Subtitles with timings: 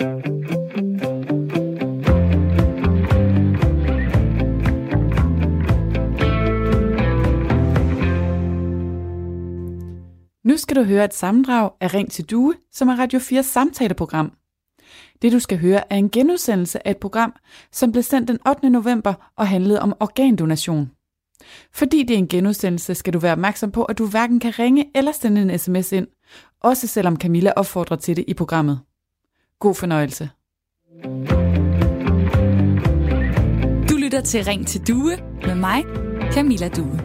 [0.00, 0.06] Nu
[10.56, 14.32] skal du høre et sammendrag af Ring til Due, som er Radio 4 samtaleprogram.
[15.22, 17.34] Det du skal høre er en genudsendelse af et program,
[17.72, 18.70] som blev sendt den 8.
[18.70, 20.90] november og handlede om organdonation.
[21.72, 24.90] Fordi det er en genudsendelse, skal du være opmærksom på, at du hverken kan ringe
[24.94, 26.06] eller sende en sms ind,
[26.60, 28.80] også selvom Camilla opfordrer til det i programmet.
[29.60, 30.30] God fornøjelse.
[33.90, 35.16] Du lytter til Ring til Due
[35.46, 35.84] med mig,
[36.32, 37.00] Camilla Due.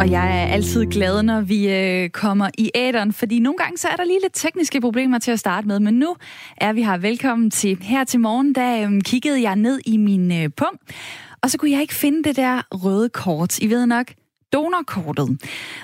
[0.00, 3.88] Og jeg er altid glad, når vi øh, kommer i æderen, fordi nogle gange så
[3.88, 6.16] er der lige lidt tekniske problemer til at starte med, men nu
[6.56, 6.98] er vi her.
[6.98, 10.50] Velkommen til her til morgen, da øh, kiggede jeg ned i min øh,
[11.42, 13.58] og så kunne jeg ikke finde det der røde kort.
[13.58, 14.06] I ved nok,
[14.52, 15.28] donorkortet.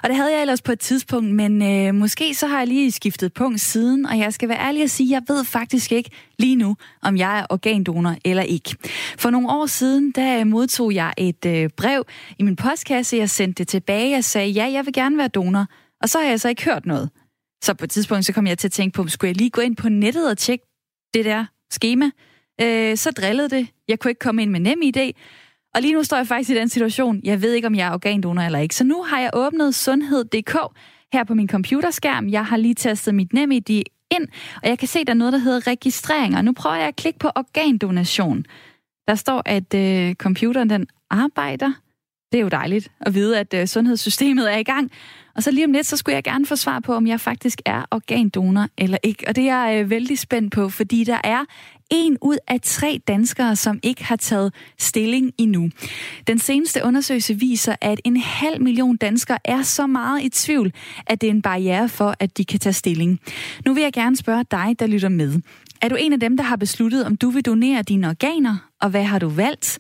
[0.03, 2.93] Og det havde jeg ellers på et tidspunkt, men øh, måske så har jeg lige
[2.93, 6.11] skiftet punkt siden, og jeg skal være ærlig at sige, at jeg ved faktisk ikke
[6.39, 8.77] lige nu, om jeg er organdonor eller ikke.
[9.19, 12.05] For nogle år siden, der øh, modtog jeg et øh, brev
[12.39, 15.67] i min postkasse, jeg sendte det tilbage jeg sagde, ja, jeg vil gerne være donor.
[16.03, 17.11] Og så har jeg så ikke hørt noget.
[17.65, 19.61] Så på et tidspunkt, så kom jeg til at tænke på, skulle jeg lige gå
[19.61, 20.65] ind på nettet og tjekke
[21.15, 22.11] det der schema?
[22.61, 23.69] Øh, så drillede det.
[23.89, 25.13] Jeg kunne ikke komme ind med nem idé.
[25.77, 27.93] Og lige nu står jeg faktisk i den situation, jeg ved ikke, om jeg er
[27.93, 28.75] organdonor eller ikke.
[28.75, 30.57] Så nu har jeg åbnet sundhed.dk
[31.13, 32.29] her på min computerskærm.
[32.29, 33.71] Jeg har lige tastet mit NemID
[34.11, 34.29] ind,
[34.63, 36.43] og jeg kan se, der er noget, der hedder registreringer.
[36.43, 38.45] Nu prøver jeg at klikke på organdonation.
[39.09, 41.73] Der står, at øh, computeren den arbejder.
[42.33, 44.91] Det er jo dejligt at vide, at øh, sundhedssystemet er i gang.
[45.35, 47.63] Og så lige om lidt, så skulle jeg gerne få svar på, om jeg faktisk
[47.65, 49.29] er organdonor eller ikke.
[49.29, 51.45] Og det er jeg øh, vældig spændt på, fordi der er
[51.91, 55.71] en ud af tre danskere, som ikke har taget stilling endnu.
[56.27, 60.73] Den seneste undersøgelse viser, at en halv million danskere er så meget i tvivl,
[61.07, 63.21] at det er en barriere for, at de kan tage stilling.
[63.67, 65.41] Nu vil jeg gerne spørge dig, der lytter med.
[65.83, 68.91] Er du en af dem, der har besluttet, om du vil donere dine organer, og
[68.91, 69.79] hvad har du valgt?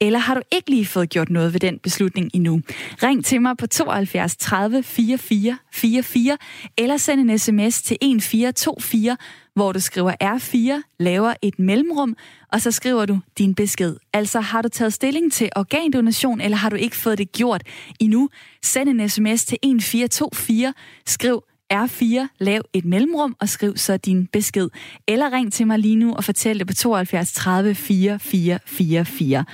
[0.00, 2.60] Eller har du ikke lige fået gjort noget ved den beslutning endnu?
[3.02, 6.36] Ring til mig på 72 30 44 44,
[6.78, 9.16] eller send en sms til 1424,
[9.56, 12.16] hvor du skriver R4, laver et mellemrum,
[12.52, 13.96] og så skriver du din besked.
[14.12, 17.62] Altså har du taget stilling til organdonation, eller har du ikke fået det gjort
[18.00, 18.28] endnu?
[18.62, 20.74] Send en sms til 1424,
[21.06, 24.68] skriv R4, lav et mellemrum og skriv så din besked.
[25.08, 29.44] Eller ring til mig lige nu og fortæl det på 72 30 4444.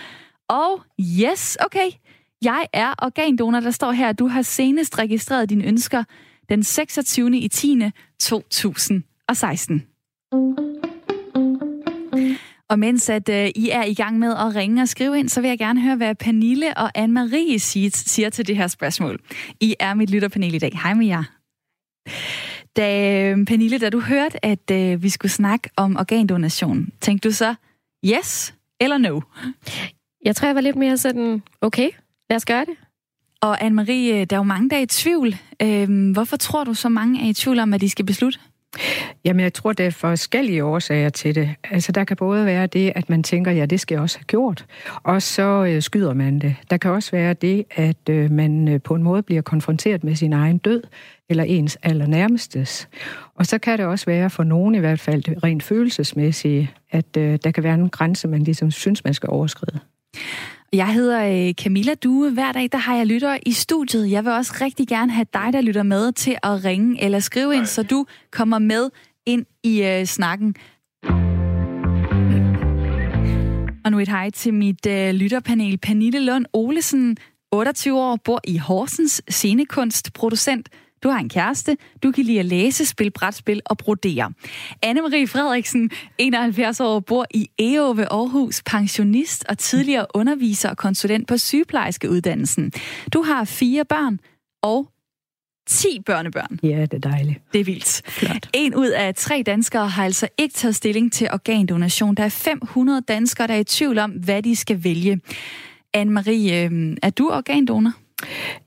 [0.49, 1.91] Og yes, okay,
[2.43, 6.05] jeg er organdonor, der står her, du har senest registreret dine ønsker
[6.49, 7.39] den 26.
[7.39, 7.83] i 10.
[8.21, 9.92] 2016.
[12.69, 15.41] Og mens at uh, I er i gang med at ringe og skrive ind, så
[15.41, 19.21] vil jeg gerne høre, hvad Pernille og Anne-Marie siger, siger til det her spørgsmål.
[19.61, 20.79] I er mit lytterpanel i dag.
[20.83, 21.25] Hej med jer.
[22.77, 27.35] Da, øh, Pernille, da du hørte, at uh, vi skulle snakke om organdonation, tænkte du
[27.35, 27.55] så
[28.07, 29.21] yes eller no?
[30.25, 31.91] Jeg tror, jeg var lidt mere sådan, okay,
[32.31, 32.75] lad os gøre det.
[33.41, 35.35] Og Anne-Marie, der er jo mange, der er i tvivl.
[35.63, 38.39] Øhm, hvorfor tror du, så mange er i tvivl om, at de skal beslutte?
[39.25, 41.55] Jamen, jeg tror, der er forskellige årsager til det.
[41.71, 44.25] Altså, der kan både være det, at man tænker, ja, det skal jeg også have
[44.25, 44.67] gjort,
[45.03, 46.57] og så øh, skyder man det.
[46.71, 50.15] Der kan også være det, at øh, man øh, på en måde bliver konfronteret med
[50.15, 50.83] sin egen død,
[51.29, 52.89] eller ens allernærmestes.
[53.35, 57.39] Og så kan det også være, for nogen i hvert fald, rent følelsesmæssigt, at øh,
[57.45, 59.81] der kan være en grænse, man ligesom synes, man skal overskride.
[60.75, 62.31] Jeg hedder øh, Camilla Due.
[62.31, 64.11] Hver dag der har jeg lytter i studiet.
[64.11, 67.55] Jeg vil også rigtig gerne have dig, der lytter med, til at ringe eller skrive
[67.55, 68.91] ind, så du kommer med
[69.27, 70.55] ind i øh, snakken.
[73.85, 75.79] Og nu et hej til mit øh, lytterpanel.
[75.79, 77.17] Pernille Lund Olesen,
[77.53, 80.69] 28 år, bor i Horsens, scenekunstproducent,
[81.03, 84.33] du har en kæreste, du kan lide at læse, spille brætspil og brodere.
[84.87, 91.29] Anne-Marie Frederiksen, 71 år, bor i EO ved Aarhus, pensionist og tidligere underviser og konsulent
[91.29, 92.73] på sygeplejerskeuddannelsen.
[93.13, 94.19] Du har fire børn
[94.63, 94.89] og
[95.67, 96.59] 10 børnebørn.
[96.63, 97.41] Ja, det er dejligt.
[97.53, 98.03] Det er vildt.
[98.09, 98.49] Flot.
[98.53, 102.15] En ud af tre danskere har altså ikke taget stilling til organdonation.
[102.15, 105.21] Der er 500 danskere, der er i tvivl om, hvad de skal vælge.
[105.97, 107.93] Anne-Marie, øh, er du organdonor?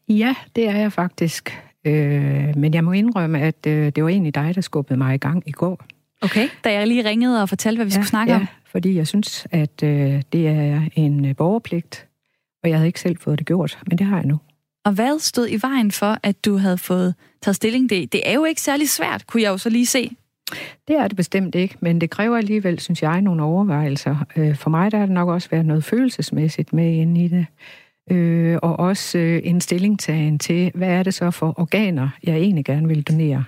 [0.10, 1.62] Ja, det er jeg faktisk.
[1.86, 5.18] Øh, men jeg må indrømme, at øh, det var egentlig dig, der skubbede mig i
[5.18, 5.86] gang i går.
[6.22, 8.48] Okay, da jeg lige ringede og fortalte, hvad vi ja, skulle snakke ja, om.
[8.72, 12.08] fordi jeg synes, at øh, det er en øh, borgerpligt,
[12.64, 14.40] og jeg havde ikke selv fået det gjort, men det har jeg nu.
[14.86, 17.90] Og hvad stod i vejen for, at du havde fået taget stilling?
[17.90, 20.12] Det, det er jo ikke særlig svært, kunne jeg jo så lige se.
[20.88, 24.26] Det er det bestemt ikke, men det kræver alligevel, synes jeg, nogle overvejelser.
[24.36, 27.46] Øh, for mig der har det nok også været noget følelsesmæssigt med inde i det
[28.12, 32.66] øh, og også øh, en stillingtagen til, hvad er det så for organer, jeg egentlig
[32.66, 33.44] gerne vil donere.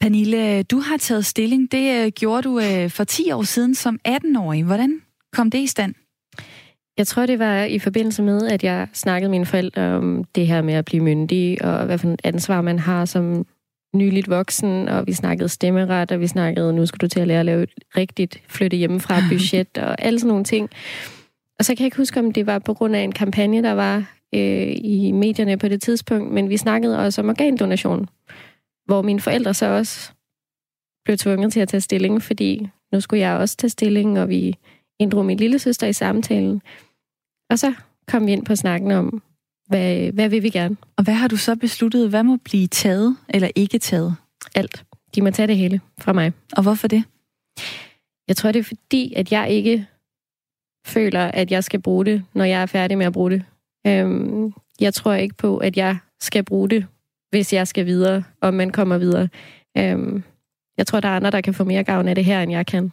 [0.00, 1.72] Pernille, du har taget stilling.
[1.72, 4.64] Det øh, gjorde du øh, for 10 år siden som 18-årig.
[4.64, 5.00] Hvordan
[5.32, 5.94] kom det i stand?
[6.98, 10.46] Jeg tror, det var i forbindelse med, at jeg snakkede med mine forældre om det
[10.46, 13.46] her med at blive myndig, og hvad for et ansvar man har som
[13.94, 17.40] nyligt voksen, og vi snakkede stemmeret, og vi snakkede, nu skal du til at lære
[17.40, 20.70] at lave et rigtigt flytte hjemmefra budget, og alle sådan nogle ting.
[21.60, 23.72] Og så kan jeg ikke huske, om det var på grund af en kampagne, der
[23.72, 23.96] var
[24.34, 28.08] øh, i medierne på det tidspunkt, men vi snakkede også om organdonation,
[28.84, 30.12] hvor mine forældre så også
[31.04, 34.56] blev tvunget til at tage stilling, fordi nu skulle jeg også tage stilling, og vi
[34.98, 36.62] inddrog min lille søster i samtalen.
[37.50, 37.74] Og så
[38.08, 39.22] kom vi ind på snakken om,
[39.68, 40.76] hvad, hvad vil vi gerne?
[40.96, 42.08] Og hvad har du så besluttet?
[42.08, 44.16] Hvad må blive taget eller ikke taget?
[44.54, 44.84] Alt.
[45.14, 46.32] De må tage det hele fra mig.
[46.56, 47.04] Og hvorfor det?
[48.28, 49.86] Jeg tror, det er fordi, at jeg ikke
[50.86, 53.42] føler, at jeg skal bruge det, når jeg er færdig med at bruge det.
[53.86, 56.86] Øhm, jeg tror ikke på, at jeg skal bruge det,
[57.30, 59.28] hvis jeg skal videre, og man kommer videre.
[59.78, 60.22] Øhm,
[60.76, 62.66] jeg tror, der er andre, der kan få mere gavn af det her, end jeg
[62.66, 62.92] kan.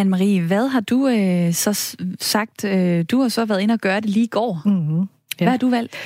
[0.00, 2.64] Anne-Marie, hvad har du øh, så sagt?
[2.64, 4.62] Øh, du har så været inde og gøre det lige i går.
[4.64, 4.98] Mm-hmm.
[5.00, 5.44] Ja.
[5.44, 5.96] Hvad har du valgt?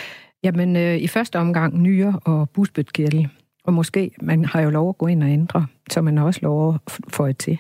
[0.45, 3.29] Jamen, øh, i første omgang nyre og busbødkirtel.
[3.65, 6.41] Og måske, man har jo lov at gå ind og ændre, så man har også
[6.43, 7.59] lov at få et til.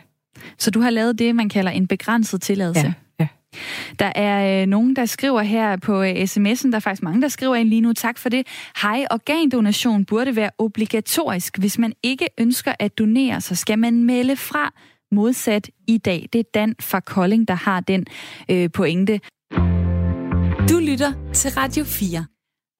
[0.58, 2.86] Så du har lavet det, man kalder en begrænset tilladelse?
[2.86, 2.92] Ja.
[3.20, 3.28] ja.
[3.98, 7.28] Der er øh, nogen, der skriver her på øh, sms'en, der er faktisk mange, der
[7.28, 8.46] skriver ind lige nu, tak for det.
[8.82, 11.58] Hej, organdonation burde være obligatorisk.
[11.58, 14.72] Hvis man ikke ønsker at donere, så skal man melde fra
[15.12, 16.28] modsat i dag.
[16.32, 18.06] Det er Dan fra Kolding, der har den
[18.50, 19.20] øh, pointe.
[20.70, 22.26] Du lytter til Radio 4.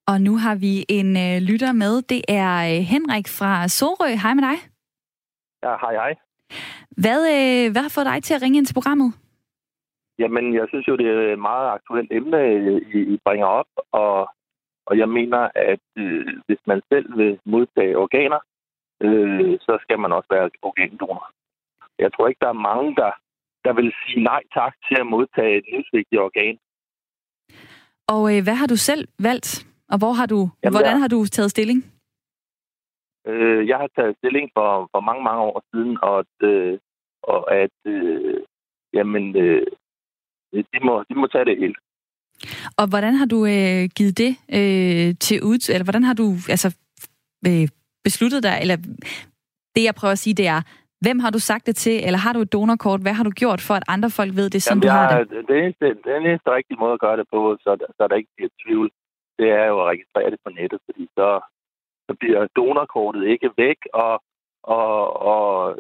[0.06, 2.03] Og nu har vi en øh, lytter med.
[2.03, 4.15] Det er øh, Henrik fra Sorø.
[4.23, 4.56] Hej med dig.
[5.65, 6.15] Ja, hej hej.
[7.02, 9.11] Hvad, øh, hvad har fået dig til at ringe ind til programmet?
[10.19, 12.41] Jamen, jeg synes jo, det er et meget aktuelt emne,
[12.94, 14.29] I, I bringer op, og,
[14.87, 18.41] og jeg mener, at øh, hvis man selv vil modtage organer,
[19.02, 21.31] øh, så skal man også være organdonor.
[21.99, 23.11] Jeg tror ikke, der er mange, der,
[23.64, 26.56] der vil sige nej tak til at modtage et livsvigtigt organ.
[28.14, 29.67] Og øh, hvad har du selv valgt?
[29.93, 31.81] Og hvor har du, Jamen, hvordan har du taget stilling?
[33.26, 36.79] Øh, jeg har taget stilling for, for mange, mange år siden, og, at, øh,
[37.29, 38.41] og at øh,
[38.93, 39.67] jamen, øh,
[40.53, 41.79] de, må, de må tage det helt.
[42.79, 46.69] Og hvordan har du øh, givet det øh, til ud, eller hvordan har du altså,
[47.49, 47.69] øh,
[48.05, 48.76] besluttet dig, eller
[49.75, 50.61] det jeg prøver at sige, det er,
[51.05, 53.00] Hvem har du sagt det til, eller har du et donorkort?
[53.05, 55.49] Hvad har du gjort for, at andre folk ved det, som Jamen, du har det?
[55.49, 58.53] Det eneste, den eneste rigtige måde at gøre det på, så, så der ikke bliver
[58.62, 58.88] tvivl,
[59.38, 61.29] det er jo at registrere det på nettet, fordi så,
[62.06, 64.15] så bliver donorkortet ikke væk, og,
[64.62, 64.93] og,
[65.32, 65.77] og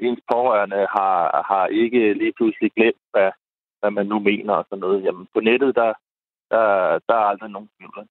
[0.00, 1.16] ens pårørende har,
[1.50, 3.30] har ikke lige pludselig glemt, hvad,
[3.80, 5.04] hvad man nu mener og sådan noget.
[5.04, 5.92] Jamen, på nettet, der,
[6.50, 6.64] der,
[7.08, 8.06] der er aldrig nogen tvivl.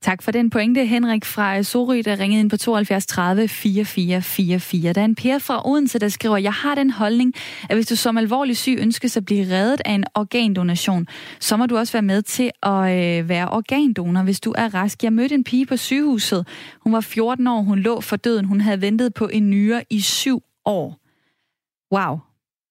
[0.00, 4.92] Tak for den pointe, Henrik fra Sorø, der ringede ind på 72 30 4444.
[4.92, 7.34] Der er en Per fra Odense, der skriver, jeg har den holdning,
[7.70, 11.06] at hvis du som alvorlig syg ønskes at blive reddet af en organdonation,
[11.40, 15.04] så må du også være med til at øh, være organdonor, hvis du er rask.
[15.04, 16.48] Jeg mødte en pige på sygehuset.
[16.80, 18.44] Hun var 14 år, hun lå for døden.
[18.44, 20.98] Hun havde ventet på en nyre i syv år.
[21.94, 22.18] Wow,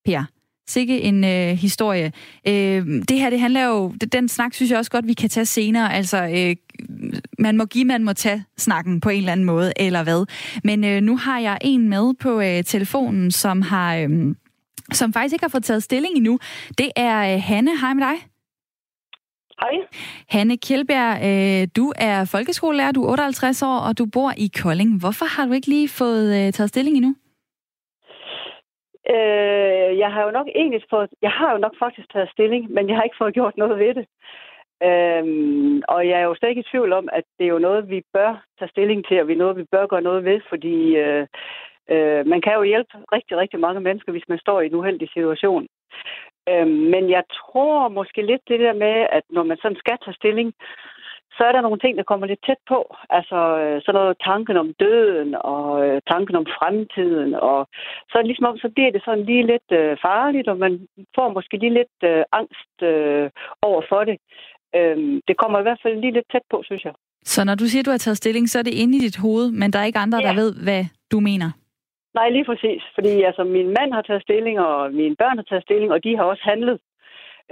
[0.04, 0.24] Per.
[0.68, 2.12] Sikke en øh, historie.
[2.48, 3.94] Øh, det her, det handler jo...
[4.12, 5.94] Den snak synes jeg også godt, vi kan tage senere.
[5.94, 6.56] Altså, øh,
[7.38, 10.26] man må give, man må tage snakken på en eller anden måde, eller hvad.
[10.64, 13.96] Men øh, nu har jeg en med på øh, telefonen, som har...
[13.96, 14.34] Øh,
[14.92, 16.38] som faktisk ikke har fået taget stilling endnu.
[16.78, 17.80] Det er øh, Hanne.
[17.80, 18.16] Hej med dig.
[19.60, 19.70] Hej.
[20.28, 24.98] Hanne Kjeldbjerg, øh, du er folkeskolelærer, du er 58 år, og du bor i Kolding.
[24.98, 27.14] Hvorfor har du ikke lige fået øh, taget stilling endnu?
[29.14, 32.88] Øh, jeg har jo nok egentlig fået, jeg har jo nok faktisk taget stilling, men
[32.88, 34.06] jeg har ikke fået gjort noget ved det.
[34.82, 37.90] Øhm, og jeg er jo slet ikke i tvivl om, at det er jo noget,
[37.90, 40.96] vi bør tage stilling til, og vi er noget, vi bør gøre noget ved, fordi
[40.96, 41.26] øh,
[41.90, 45.08] øh, man kan jo hjælpe rigtig, rigtig mange mennesker, hvis man står i en uheldig
[45.08, 45.66] situation.
[46.48, 50.14] Øh, men jeg tror måske lidt det der med, at når man sådan skal tage
[50.14, 50.54] stilling,
[51.36, 52.80] så er der nogle ting, der kommer lidt tæt på.
[53.18, 57.34] Altså øh, sådan noget tanken om døden og øh, tanken om fremtiden.
[57.34, 57.68] Og
[58.12, 60.72] så ligesom om, så bliver det sådan lige lidt øh, farligt, og man
[61.16, 63.30] får måske lige lidt øh, angst øh,
[63.68, 64.16] over for det.
[64.76, 64.96] Øh,
[65.28, 66.94] det kommer i hvert fald lige lidt tæt på, synes jeg.
[67.32, 69.18] Så når du siger, at du har taget stilling, så er det inde i dit
[69.24, 70.28] hoved, men der er ikke andre, ja.
[70.28, 71.50] der ved, hvad du mener?
[72.18, 72.82] Nej, lige præcis.
[72.96, 76.16] Fordi altså, min mand har taget stilling, og mine børn har taget stilling, og de
[76.16, 76.78] har også handlet.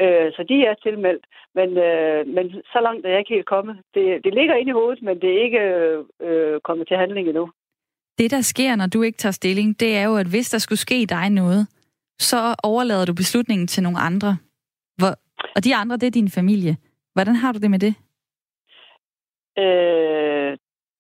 [0.03, 1.25] Øh, så de er tilmeldt.
[1.55, 3.77] Men, øh, men så langt er jeg ikke helt kommet.
[3.95, 5.63] Det, det ligger inde i hovedet, men det er ikke
[6.21, 7.51] øh, kommet til handling endnu.
[8.19, 10.79] Det, der sker, når du ikke tager stilling, det er jo, at hvis der skulle
[10.79, 11.69] ske dig noget,
[12.19, 14.37] så overlader du beslutningen til nogle andre.
[14.99, 15.13] Hvor,
[15.57, 16.77] og de andre, det er din familie.
[17.13, 17.95] Hvordan har du det med det?
[19.59, 20.57] Øh,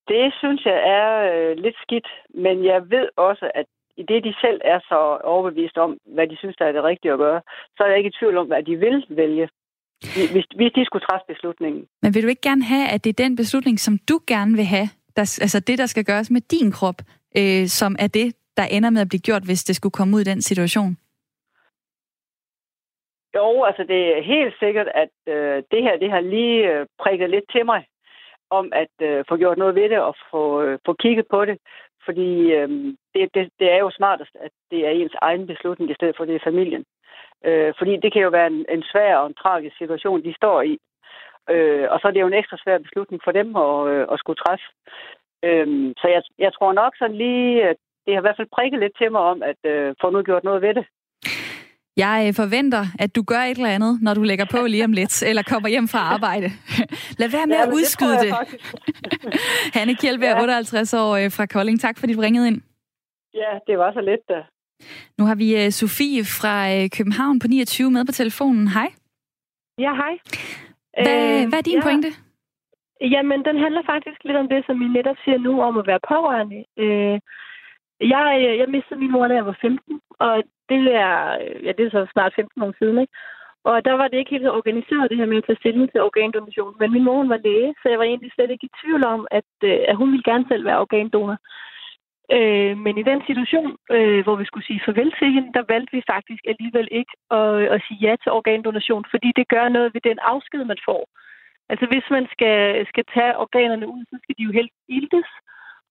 [0.09, 4.35] Det synes jeg er øh, lidt skidt, men jeg ved også, at i det, de
[4.41, 7.41] selv er så overbevist om, hvad de synes, der er det rigtige at gøre,
[7.77, 9.49] så er jeg ikke i tvivl om, hvad de vil vælge,
[10.33, 11.87] hvis, hvis de skulle træffe beslutningen.
[12.03, 14.65] Men vil du ikke gerne have, at det er den beslutning, som du gerne vil
[14.65, 16.99] have, der, altså det, der skal gøres med din krop,
[17.39, 20.21] øh, som er det, der ender med at blive gjort, hvis det skulle komme ud
[20.21, 20.97] i den situation?
[23.37, 27.31] Jo, altså det er helt sikkert, at øh, det her det har lige øh, prikket
[27.31, 27.87] lidt til mig
[28.51, 31.59] om at øh, få gjort noget ved det og få, øh, få kigget på det.
[32.05, 32.69] Fordi øh,
[33.15, 36.25] det, det, det er jo smartest, at det er ens egen beslutning, i stedet for
[36.25, 36.85] det er familien.
[37.45, 40.63] Øh, fordi det kan jo være en, en svær og en tragisk situation, de står
[40.63, 40.79] i.
[41.51, 44.19] Øh, og så er det jo en ekstra svær beslutning for dem at, øh, at
[44.19, 44.67] skulle træffe.
[45.43, 48.81] Øh, så jeg, jeg tror nok sådan lige, at det har i hvert fald prikket
[48.81, 50.87] lidt til mig om, at øh, få nu gjort noget ved det.
[51.97, 54.93] Jeg øh, forventer, at du gør et eller andet, når du lægger på lige om
[54.93, 56.49] lidt, eller kommer hjem fra arbejde.
[57.21, 58.35] Lad være med ja, at udskyde det.
[58.41, 58.61] det.
[59.77, 60.43] Hanne Kjeldberg, ja.
[60.43, 61.81] 58 år øh, fra Kolding.
[61.81, 62.61] Tak fordi du ringede ind.
[63.35, 64.41] Ja, det var så let da.
[65.19, 66.55] Nu har vi uh, Sofie fra
[66.97, 68.69] København på 29 med på telefonen.
[68.69, 68.89] Hej.
[69.79, 70.15] Ja, hej.
[71.03, 71.83] Hvad, øh, hvad er din ja.
[71.83, 72.09] pointe?
[73.01, 76.01] Jamen, den handler faktisk lidt om det, som I netop siger nu, om at være
[76.09, 76.61] pårørende.
[76.85, 77.21] Øh,
[78.01, 81.73] jeg, øh, jeg mistede min mor, da jeg var 15, og det er, øh, ja,
[81.73, 83.13] det er så snart 15 år siden, ikke?
[83.65, 86.07] Og der var det ikke helt så organiseret, det her med at tage stilling til
[86.09, 86.75] organdonation.
[86.81, 89.51] Men min mor var læge, så jeg var egentlig slet ikke i tvivl om, at,
[89.65, 91.37] øh, at hun ville gerne selv være organdonor.
[92.37, 95.93] Øh, men i den situation, øh, hvor vi skulle sige farvel til hende, der valgte
[95.97, 100.01] vi faktisk alligevel ikke at, at sige ja til organdonation, fordi det gør noget ved
[100.01, 101.03] den afsked, man får.
[101.71, 105.29] Altså hvis man skal, skal tage organerne ud, så skal de jo helt iltes.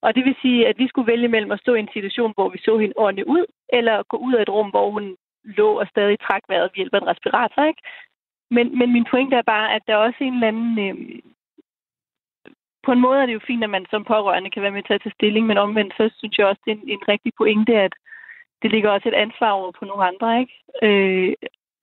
[0.05, 2.49] Og det vil sige, at vi skulle vælge mellem at stå i en situation, hvor
[2.49, 5.87] vi så hende ordentligt ud, eller gå ud af et rum, hvor hun lå og
[5.87, 7.63] stadig træk vejret ved hjælp af en respirator.
[7.63, 7.81] Ikke?
[8.51, 10.79] Men, men min pointe er bare, at der er også en eller anden...
[10.87, 11.19] Øh,
[12.85, 14.93] på en måde er det jo fint, at man som pårørende kan være med til
[14.93, 17.73] at tage stilling, men omvendt så synes jeg også, det er en, en rigtig pointe,
[17.75, 17.93] at
[18.61, 20.39] det ligger også et ansvar over på nogle andre.
[20.41, 20.53] Ikke?
[20.83, 21.33] Øh,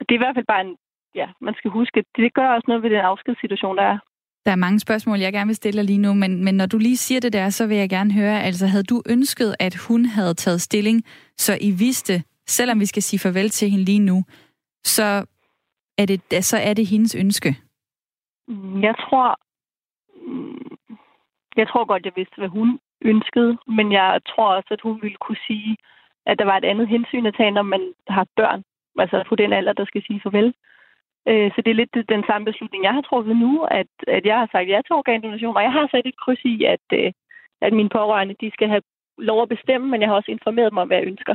[0.01, 0.77] det er i hvert fald bare en...
[1.15, 3.99] Ja, man skal huske, at det gør også noget ved den afskedssituation, der er.
[4.45, 6.97] Der er mange spørgsmål, jeg gerne vil stille lige nu, men, men når du lige
[6.97, 10.35] siger det der, så vil jeg gerne høre, altså havde du ønsket, at hun havde
[10.35, 11.05] taget stilling,
[11.37, 14.25] så I vidste, selvom vi skal sige farvel til hende lige nu,
[14.85, 15.27] så
[15.99, 17.49] er det, så er det hendes ønske?
[18.83, 19.39] Jeg tror,
[21.57, 25.17] jeg tror godt, jeg vidste, hvad hun ønskede, men jeg tror også, at hun ville
[25.17, 25.77] kunne sige,
[26.27, 28.63] at der var et andet hensyn at tage, når man har børn,
[28.99, 30.55] altså på den alder, der skal sige farvel.
[31.29, 34.37] Øh, så det er lidt den samme beslutning, jeg har truffet nu, at, at jeg
[34.39, 37.13] har sagt ja til organdonation, og jeg har sat et kryds i, at, øh,
[37.67, 38.83] at mine pårørende de skal have
[39.19, 41.35] lov at bestemme, men jeg har også informeret dem om, hvad jeg ønsker.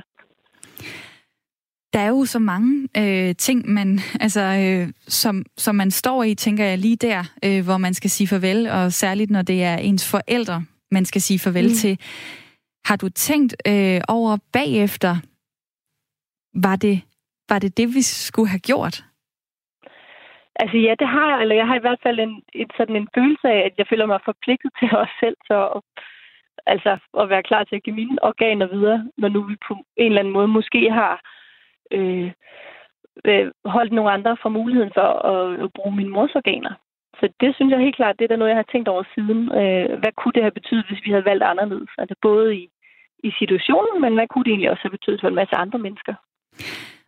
[1.94, 6.36] Der er jo så mange øh, ting, man, altså, øh, som, som man står i,
[6.36, 9.76] tænker jeg lige der, øh, hvor man skal sige farvel, og særligt når det er
[9.78, 11.74] ens forældre, man skal sige farvel mm.
[11.74, 12.00] til.
[12.86, 15.16] Har du tænkt øh, over bagefter,
[16.54, 17.02] var det,
[17.50, 19.05] var det det, vi skulle have gjort?
[20.56, 23.08] Altså ja, det har jeg, eller jeg har i hvert fald en, en, sådan en
[23.16, 25.82] følelse af, at jeg føler mig forpligtet til os selv, så
[26.66, 30.06] altså at være klar til at give mine organer videre, når nu vi på en
[30.06, 31.22] eller anden måde måske har
[31.92, 32.32] øh,
[33.26, 36.74] øh, holdt nogle andre for muligheden for at, at bruge mine mors organer.
[37.20, 39.42] Så det synes jeg helt klart, det er der noget, jeg har tænkt over siden.
[39.60, 41.90] Øh, hvad kunne det have betydet, hvis vi havde valgt anderledes?
[41.98, 42.70] Altså både i,
[43.24, 46.16] i situationen, men hvad kunne det egentlig også have betydet for en masse andre mennesker?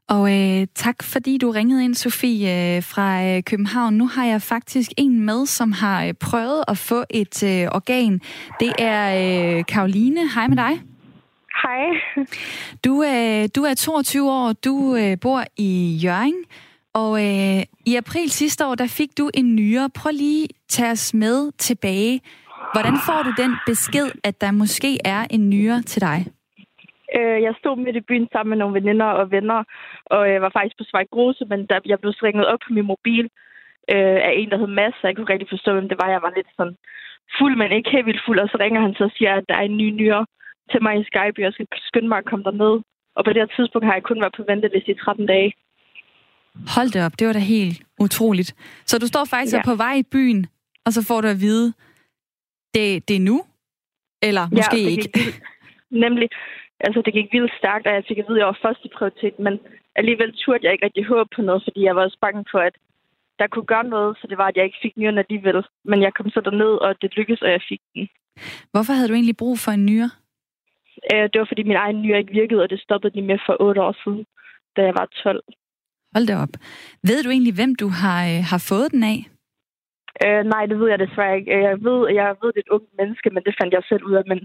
[0.09, 3.93] Og øh, tak fordi du ringede ind, Sofie øh, fra øh, København.
[3.93, 8.21] Nu har jeg faktisk en med, som har øh, prøvet at få et øh, organ.
[8.59, 9.05] Det er
[9.57, 10.29] øh, Karoline.
[10.33, 10.81] Hej med dig.
[11.63, 12.25] Hej.
[12.85, 16.43] Du, øh, du er 22 år, du øh, bor i Jørgen,
[16.93, 19.89] og øh, i april sidste år, der fik du en nyere.
[19.89, 22.21] Prøv lige at tage os med tilbage.
[22.73, 26.27] Hvordan får du den besked, at der måske er en nyere til dig?
[27.15, 29.63] Øh, jeg stod midt i byen sammen med nogle veninder og venner,
[30.05, 33.25] og jeg var faktisk på Grose, men der, jeg blev ringet op på min mobil
[33.93, 36.09] øh, af en, der hed Mads, så jeg kunne rigtig forstå, hvem det var.
[36.15, 36.77] Jeg var lidt sådan
[37.37, 39.55] fuld, men ikke helt vildt fuld, og så ringer han så og siger, at der
[39.55, 40.25] er en ny nyere
[40.71, 42.75] til mig i Skype, og jeg skal skynde mig at komme derned.
[43.15, 45.53] Og på det her tidspunkt har jeg kun været på venteliste i 13 dage.
[46.75, 48.49] Hold det op, det var da helt utroligt.
[48.85, 49.61] Så du står faktisk ja.
[49.65, 50.47] på vej i byen,
[50.85, 51.73] og så får du at vide,
[52.73, 53.37] det, det er nu?
[54.21, 55.09] Eller måske ja, ikke?
[56.05, 56.29] Nemlig,
[56.79, 59.39] altså det gik vildt stærkt, og jeg fik at vide, at jeg var første prioritet,
[59.39, 59.59] men
[59.95, 62.75] alligevel turde jeg ikke rigtig håbe på noget, fordi jeg var også bange for, at
[63.39, 65.63] der kunne gøre noget, så det var, at jeg ikke fik nyren alligevel.
[65.85, 68.09] Men jeg kom så derned, og det lykkedes, og jeg fik den.
[68.71, 70.09] Hvorfor havde du egentlig brug for en nyre?
[71.13, 73.55] Øh, det var, fordi min egen nyre ikke virkede, og det stoppede de med for
[73.59, 74.25] otte år siden,
[74.75, 75.43] da jeg var 12.
[76.15, 76.53] Hold da op.
[77.07, 79.19] Ved du egentlig, hvem du har, øh, har fået den af?
[80.25, 81.51] Øh, nej, det ved jeg desværre ikke.
[81.69, 84.15] Jeg ved, jeg ved, det er et ungt menneske, men det fandt jeg selv ud
[84.19, 84.23] af.
[84.31, 84.39] Men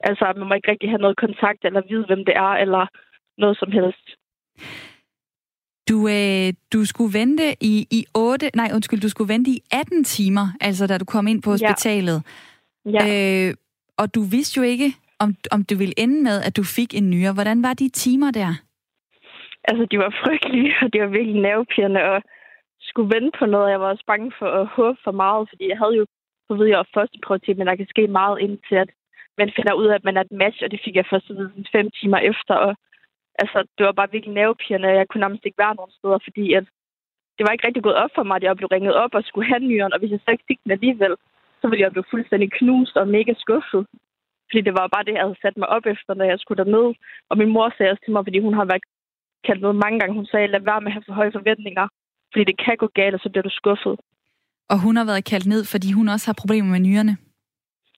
[0.00, 2.86] altså, man må ikke rigtig have noget kontakt eller vide, hvem det er, eller
[3.38, 4.06] noget som helst.
[5.88, 10.04] Du, øh, du skulle vente i, i 8, nej undskyld, du skulle vente i 18
[10.04, 12.18] timer, altså da du kom ind på hospitalet.
[12.84, 13.06] Ja.
[13.06, 13.48] ja.
[13.48, 13.54] Øh,
[13.98, 14.88] og du vidste jo ikke,
[15.18, 17.32] om, om det ville ende med, at du fik en nyre.
[17.32, 18.50] Hvordan var de timer der?
[19.68, 22.22] Altså, de var frygtelige, og de var virkelig nervepirrende, og
[22.80, 23.70] skulle vente på noget.
[23.70, 26.06] Jeg var også bange for at håbe for meget, fordi jeg havde jo,
[26.46, 28.90] så ved jeg, første prioritet, men der kan ske meget indtil, at
[29.38, 31.36] man finder ud af, at man er et match, og det fik jeg først at
[31.36, 32.72] vide fem timer efter, og
[33.42, 36.64] altså, det var bare virkelig nervepirrende, jeg kunne nærmest ikke være nogen steder, fordi at
[37.36, 39.48] det var ikke rigtig gået op for mig, at jeg blev ringet op og skulle
[39.52, 41.14] have nyren, og hvis jeg så ikke fik den alligevel,
[41.60, 43.82] så ville jeg blive fuldstændig knust og mega skuffet.
[44.48, 46.88] Fordi det var bare det, jeg havde sat mig op efter, når jeg skulle derned.
[47.30, 48.84] Og min mor sagde også til mig, fordi hun har været
[49.46, 51.86] kaldt med mange gange, hun sagde, lad være med at have for høje forventninger,
[52.32, 53.94] fordi det kan gå galt, og så bliver du skuffet.
[54.72, 57.16] Og hun har været kaldt ned, fordi hun også har problemer med nyrerne?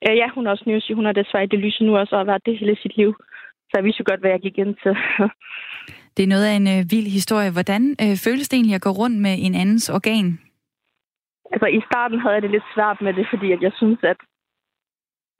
[0.02, 0.94] Ja, ja hun er også nysyg.
[0.94, 3.14] Hun har desværre det lyse nu også, og har været det hele sit liv.
[3.68, 4.94] Så jeg vidste godt, hvad jeg gik ind til.
[6.16, 7.50] det er noget af en øh, vild historie.
[7.56, 10.26] Hvordan øh, føles det egentlig at gå rundt med en andens organ?
[11.52, 14.18] Altså, i starten havde jeg det lidt svært med det, fordi at jeg synes, at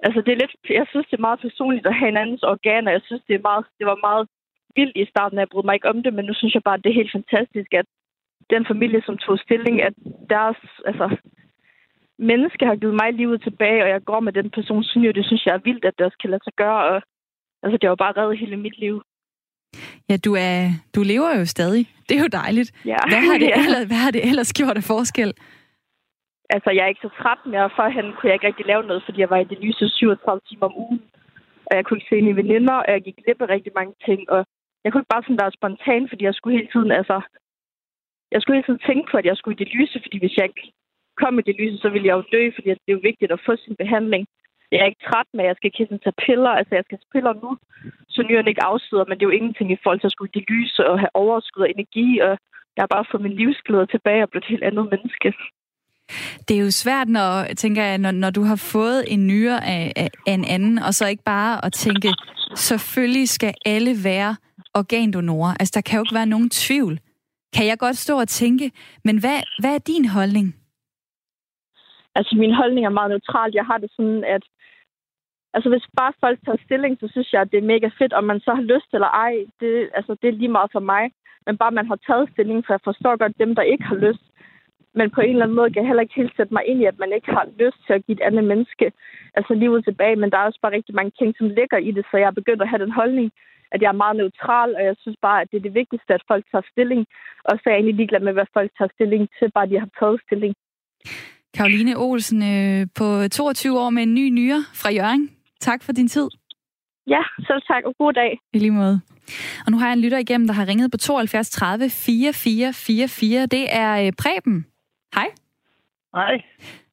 [0.06, 2.90] Altså, det er lidt, jeg synes, det er meget personligt at have en andens organer.
[2.90, 4.28] Jeg synes, det, er meget, det var meget
[4.76, 6.78] vildt i starten, at jeg brød mig ikke om det, men nu synes jeg bare,
[6.78, 7.86] at det er helt fantastisk, at
[8.50, 9.94] den familie, som tog stilling, at
[10.34, 10.58] deres
[10.90, 11.06] altså,
[12.18, 15.46] menneske har givet mig livet tilbage, og jeg går med den person, synes det synes
[15.46, 16.80] jeg er vildt, at det også kan lade sig gøre.
[16.90, 17.02] Og,
[17.62, 19.02] altså, det har jo bare reddet hele mit liv.
[20.08, 20.56] Ja, du, er,
[20.94, 21.86] du lever jo stadig.
[22.08, 22.70] Det er jo dejligt.
[22.84, 22.96] Ja.
[23.10, 25.34] Hvad, har det ellers, hvad har det ellers gjort af forskel?
[26.54, 27.70] altså, jeg er ikke så træt mere.
[27.76, 30.66] Førhen kunne jeg ikke rigtig lave noget, fordi jeg var i det lyse 37 timer
[30.66, 31.00] om ugen.
[31.68, 34.20] Og jeg kunne ikke se mine veninder, og jeg gik glip af rigtig mange ting.
[34.34, 34.40] Og
[34.82, 37.16] jeg kunne ikke bare sådan være spontan, fordi jeg skulle hele tiden, altså...
[38.32, 40.44] Jeg skulle hele tiden tænke på, at jeg skulle i det lyse, fordi hvis jeg
[40.44, 40.72] ikke
[41.20, 43.44] kom i det lyse, så ville jeg jo dø, fordi det er jo vigtigt at
[43.46, 44.22] få sin behandling.
[44.72, 46.52] Jeg er ikke træt med, at jeg skal kisse tage piller.
[46.58, 47.50] Altså, jeg skal piller nu,
[48.14, 50.38] så nyerne ikke afsidder, men det er jo ingenting i forhold til at skulle i
[50.38, 52.32] det lyse og have overskud og energi, og
[52.74, 55.28] jeg har bare fået min livsglæde tilbage og blevet et helt andet menneske.
[56.48, 59.92] Det er jo svært, når, tænker jeg, når, når du har fået en nyre af,
[59.96, 62.08] af, af en anden, og så ikke bare at tænke,
[62.54, 64.36] selvfølgelig skal alle være
[64.74, 65.54] organdonorer.
[65.60, 66.98] Altså, der kan jo ikke være nogen tvivl.
[67.54, 68.70] Kan jeg godt stå og tænke,
[69.04, 70.57] men hvad, hvad er din holdning?
[72.14, 73.50] Altså, min holdning er meget neutral.
[73.54, 74.44] Jeg har det sådan, at
[75.54, 78.24] altså, hvis bare folk tager stilling, så synes jeg, at det er mega fedt, om
[78.24, 79.34] man så har lyst eller ej.
[79.60, 81.04] Det, altså, det er lige meget for mig.
[81.46, 84.28] Men bare man har taget stilling, for jeg forstår godt dem, der ikke har lyst
[84.98, 86.84] men på en eller anden måde kan jeg heller ikke helt sætte mig ind i,
[86.84, 88.86] at man ikke har lyst til at give et andet menneske
[89.34, 90.16] altså livet tilbage.
[90.16, 92.40] Men der er også bare rigtig mange ting, som ligger i det, så jeg er
[92.40, 93.30] begyndt at have den holdning,
[93.72, 96.28] at jeg er meget neutral, og jeg synes bare, at det er det vigtigste, at
[96.28, 97.06] folk tager stilling.
[97.44, 99.90] Og så er jeg egentlig ligeglad med, hvad folk tager stilling til, bare de har
[100.00, 100.54] taget stilling.
[101.58, 105.30] Karoline Olsen øh, på 22 år med en ny nyre fra Jørgen.
[105.60, 106.28] Tak for din tid.
[107.06, 108.38] Ja, selv tak, og god dag.
[108.52, 109.00] I lige måde.
[109.66, 113.46] Og nu har jeg en lytter igennem, der har ringet på 72 30 44 44.
[113.46, 114.66] Det er øh, Preben.
[115.14, 115.28] Hej.
[116.14, 116.42] Hej.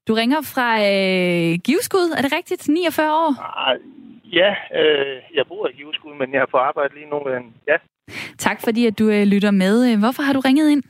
[0.07, 2.69] Du ringer fra øh, Giveskud, er det rigtigt?
[2.69, 3.31] 49 år?
[3.59, 3.77] Ah,
[4.33, 4.49] ja,
[4.79, 7.19] øh, jeg bor i Giveskud, men jeg er på arbejde lige nu.
[7.29, 7.77] Men ja.
[8.37, 9.97] Tak fordi, at du øh, lytter med.
[9.97, 10.83] Hvorfor har du ringet ind?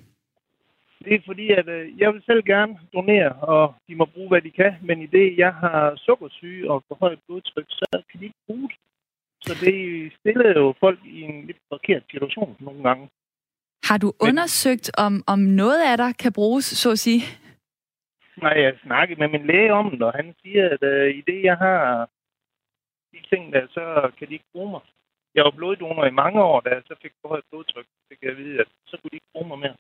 [1.06, 4.41] Det er fordi, at øh, jeg vil selv gerne donere, og de må bruge, hvad
[4.41, 4.74] de kan.
[4.82, 8.78] Men i det, jeg har sukkersyge og forhøjet blodtryk, så kan de ikke bruge det.
[9.41, 9.78] Så det
[10.20, 13.10] stiller jo folk i en lidt forkert situation nogle gange.
[13.84, 17.22] Har du undersøgt, om, om noget af dig kan bruges, så at sige?
[18.44, 21.22] Nej, jeg har snakket med min læge om det, og han siger, at uh, i
[21.22, 22.10] det, jeg har
[23.13, 24.82] de ting der, så kan de ikke bruge mig.
[25.36, 28.38] Jeg var bloddonor i mange år, da jeg så fik forhøjet blodtryk, så kan jeg
[28.38, 29.76] vide, at så kunne de ikke bruge mig mere.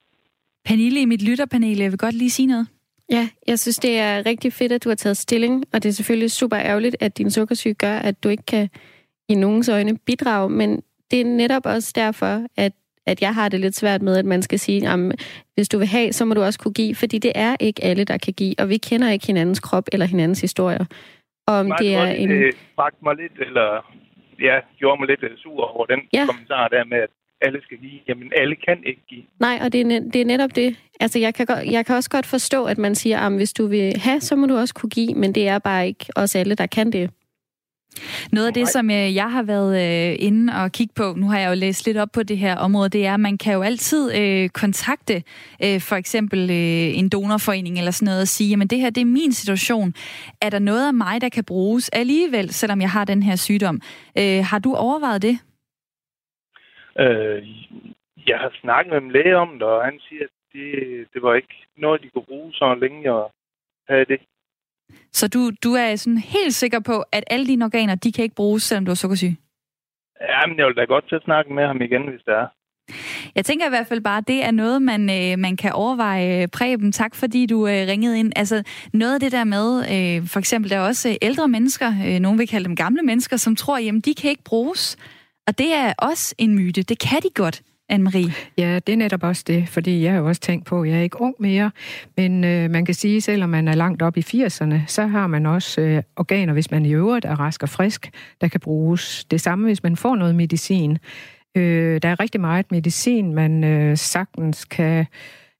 [0.65, 2.67] Pernille i mit lytterpanel, jeg vil godt lige sige noget.
[3.11, 5.93] Ja, jeg synes, det er rigtig fedt, at du har taget stilling, og det er
[5.93, 8.69] selvfølgelig super ærgerligt, at din sukkersyge gør, at du ikke kan
[9.29, 12.73] i nogens øjne bidrage, men det er netop også derfor, at
[13.07, 14.99] at jeg har det lidt svært med, at man skal sige, at
[15.53, 18.03] hvis du vil have, så må du også kunne give, fordi det er ikke alle,
[18.03, 20.85] der kan give, og vi kender ikke hinandens krop eller hinandens historier.
[21.47, 22.29] Om det er en...
[22.29, 22.55] Det
[23.03, 23.93] mig lidt, eller
[24.39, 26.25] ja, gjorde mig lidt øh, sur over den ja.
[26.25, 27.09] kommentar der med, at
[27.41, 27.99] alle skal give.
[28.07, 29.23] Jamen, alle kan ikke give.
[29.39, 30.75] Nej, og det er, det er netop det.
[30.99, 33.97] Altså, jeg kan, jeg kan også godt forstå, at man siger, at hvis du vil
[33.97, 36.65] have, så må du også kunne give, men det er bare ikke os alle, der
[36.65, 37.09] kan det.
[38.31, 41.39] Noget af det, som øh, jeg har været øh, inde og kigge på, nu har
[41.39, 43.61] jeg jo læst lidt op på det her område, det er, at man kan jo
[43.61, 45.23] altid øh, kontakte
[45.63, 49.01] øh, for eksempel øh, en donorforening eller sådan noget og sige, jamen det her, det
[49.01, 49.93] er min situation.
[50.41, 53.81] Er der noget af mig, der kan bruges alligevel, selvom jeg har den her sygdom?
[54.17, 55.39] Øh, har du overvejet det?
[56.99, 57.47] Øh,
[58.27, 61.33] jeg har snakket med en læge om det, og han siger, at det, det var
[61.35, 63.27] ikke noget, de kunne bruge, så længe jeg
[63.89, 64.19] have det.
[65.11, 68.35] Så du, du er sådan helt sikker på, at alle dine organer, de kan ikke
[68.35, 69.33] bruges, selvom du er sukkersyg?
[70.21, 72.47] Jamen, jeg vil da godt til at snakke med ham igen, hvis det er.
[73.35, 76.47] Jeg tænker i hvert fald bare, at det er noget, man, øh, man kan overveje.
[76.47, 78.31] Preben, tak fordi du øh, ringede ind.
[78.35, 82.19] Altså noget af det der med, øh, for eksempel der er også ældre mennesker, øh,
[82.19, 84.97] nogen vil kalde dem gamle mennesker, som tror, jamen de kan ikke bruges.
[85.47, 86.83] Og det er også en myte.
[86.83, 87.61] Det kan de godt.
[87.93, 88.31] Anne-Marie?
[88.57, 90.97] Ja, det er netop også det, fordi jeg har jo også tænkt på, at jeg
[90.97, 91.71] er ikke ung mere,
[92.17, 95.45] men øh, man kan sige, selvom man er langt op i 80'erne, så har man
[95.45, 99.25] også øh, organer, hvis man i øvrigt er rask og frisk, der kan bruges.
[99.31, 100.97] Det samme, hvis man får noget medicin.
[101.55, 105.05] Øh, der er rigtig meget medicin, man øh, sagtens kan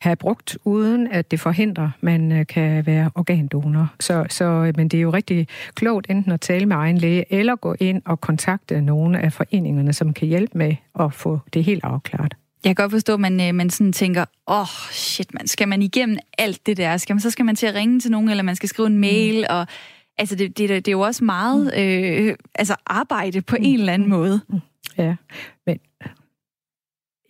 [0.05, 3.93] have brugt, uden at det forhindrer, at man øh, kan være organdonor.
[3.99, 7.55] Så, så, men det er jo rigtig klogt enten at tale med egen læge, eller
[7.55, 11.83] gå ind og kontakte nogle af foreningerne, som kan hjælpe med at få det helt
[11.83, 12.35] afklaret.
[12.63, 15.67] Jeg kan godt forstå, at man, øh, man sådan tænker, åh, oh, shit, man, skal
[15.67, 16.97] man igennem alt det der?
[16.97, 18.97] Skal man, så skal man til at ringe til nogen, eller man skal skrive en
[18.97, 19.55] mail, mm.
[19.55, 19.67] og
[20.17, 21.81] altså, det, det, det er jo også meget mm.
[21.81, 23.63] øh, altså arbejde på mm.
[23.65, 24.41] en eller anden måde.
[24.49, 24.59] Mm.
[24.97, 25.15] Ja,
[25.65, 25.79] men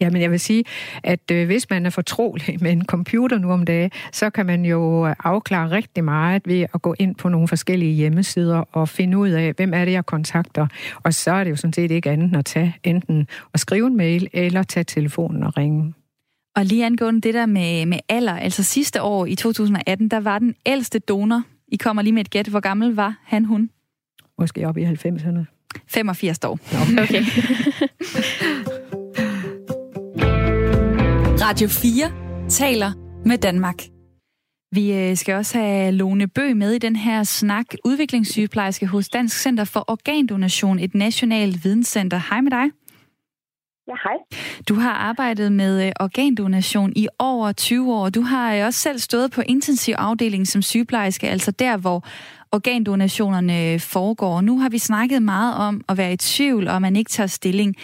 [0.05, 0.63] Ja, men jeg vil sige,
[1.03, 4.65] at øh, hvis man er fortrolig med en computer nu om dagen, så kan man
[4.65, 9.29] jo afklare rigtig meget ved at gå ind på nogle forskellige hjemmesider og finde ud
[9.29, 10.67] af, hvem er det, jeg kontakter.
[11.03, 13.87] Og så er det jo sådan set ikke andet end at tage enten at skrive
[13.87, 15.93] en mail eller tage telefonen og ringe.
[16.55, 20.39] Og lige angående det der med, med alder, altså sidste år i 2018, der var
[20.39, 21.43] den ældste donor.
[21.67, 22.47] I kommer lige med et gæt.
[22.47, 23.69] Hvor gammel var han, hun?
[24.39, 25.45] Måske op i 90'erne.
[25.87, 26.59] 85 år.
[27.03, 27.23] Okay.
[31.47, 32.91] Radio 4 taler
[33.25, 33.75] med Danmark.
[34.71, 39.41] Vi øh, skal også have Lone Bø med i den her snak, udviklingssygeplejerske hos Dansk
[39.41, 42.21] Center for Organdonation, et nationalt videnscenter.
[42.29, 42.65] Hej med dig.
[43.87, 44.13] Ja, hej.
[44.69, 48.09] Du har arbejdet med øh, organdonation i over 20 år.
[48.09, 52.03] Du har øh, også selv stået på intensiv afdeling som sygeplejerske, altså der, hvor
[52.51, 54.41] organdonationerne foregår.
[54.41, 57.75] Nu har vi snakket meget om at være i tvivl, og man ikke tager stilling.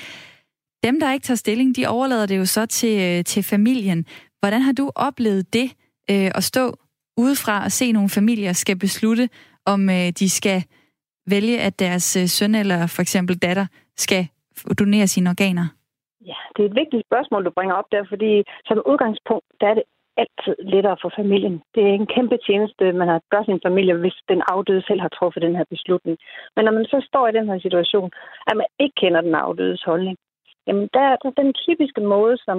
[0.83, 4.05] Dem, der ikke tager stilling, de overlader det jo så til, øh, til familien.
[4.39, 5.67] Hvordan har du oplevet det
[6.11, 6.63] øh, at stå
[7.17, 9.29] udefra og se nogle familier skal beslutte,
[9.65, 10.63] om øh, de skal
[11.29, 13.65] vælge, at deres øh, søn eller for eksempel datter
[13.97, 14.27] skal
[14.79, 15.67] donere sine organer?
[16.25, 19.73] Ja, det er et vigtigt spørgsmål, du bringer op der, fordi som udgangspunkt, der er
[19.73, 19.83] det
[20.17, 21.55] altid lettere for familien.
[21.75, 25.11] Det er en kæmpe tjeneste, man har gør sin familie, hvis den afdøde selv har
[25.17, 26.17] truffet den her beslutning.
[26.55, 28.09] Men når man så står i den her situation,
[28.49, 30.17] at man ikke kender den afdødes holdning,
[30.67, 32.57] Jamen, der er den typiske måde, som,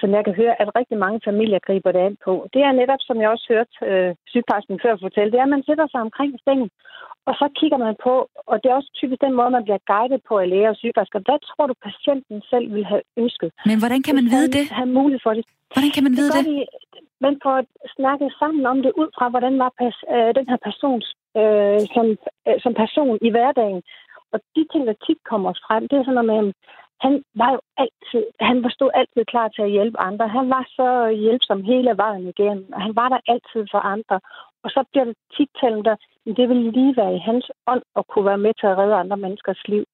[0.00, 2.32] som jeg kan høre, at rigtig mange familier griber det an på.
[2.54, 5.66] Det er netop, som jeg også hørte øh, sygeplejersken før fortælle, det er, at man
[5.68, 6.70] sætter sig omkring sengen,
[7.28, 8.14] og så kigger man på,
[8.50, 11.20] og det er også typisk den måde, man bliver guidet på af læger og sygeplejersker.
[11.28, 13.50] Hvad tror du, patienten selv vil have ønsket?
[13.70, 14.64] Men hvordan kan man vide det?
[14.80, 15.44] Have mulighed for det.
[15.74, 16.44] Hvordan kan man vide det?
[16.44, 16.68] det?
[17.26, 17.56] man får
[17.96, 21.00] snakket sammen om det ud fra, hvordan var pas, øh, den her person
[21.40, 22.06] øh, som,
[22.48, 23.80] øh, som person i hverdagen.
[24.32, 26.40] Og de ting, der tit kommer frem, det er sådan noget med,
[27.00, 30.28] han var jo altid, han stod altid klar til at hjælpe andre.
[30.28, 34.20] Han var så hjælpsom hele vejen igennem, og han var der altid for andre.
[34.64, 35.98] Og så bliver det tit talt, at
[36.36, 39.16] det vil lige være i hans ånd at kunne være med til at redde andre
[39.16, 39.84] menneskers liv.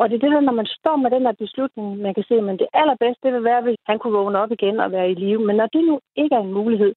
[0.00, 2.58] Og det er det, når man står med den her beslutning, man kan se, at
[2.58, 5.42] det allerbedste det vil være, hvis han kunne vågne op igen og være i live.
[5.46, 6.94] Men når det nu ikke er en mulighed,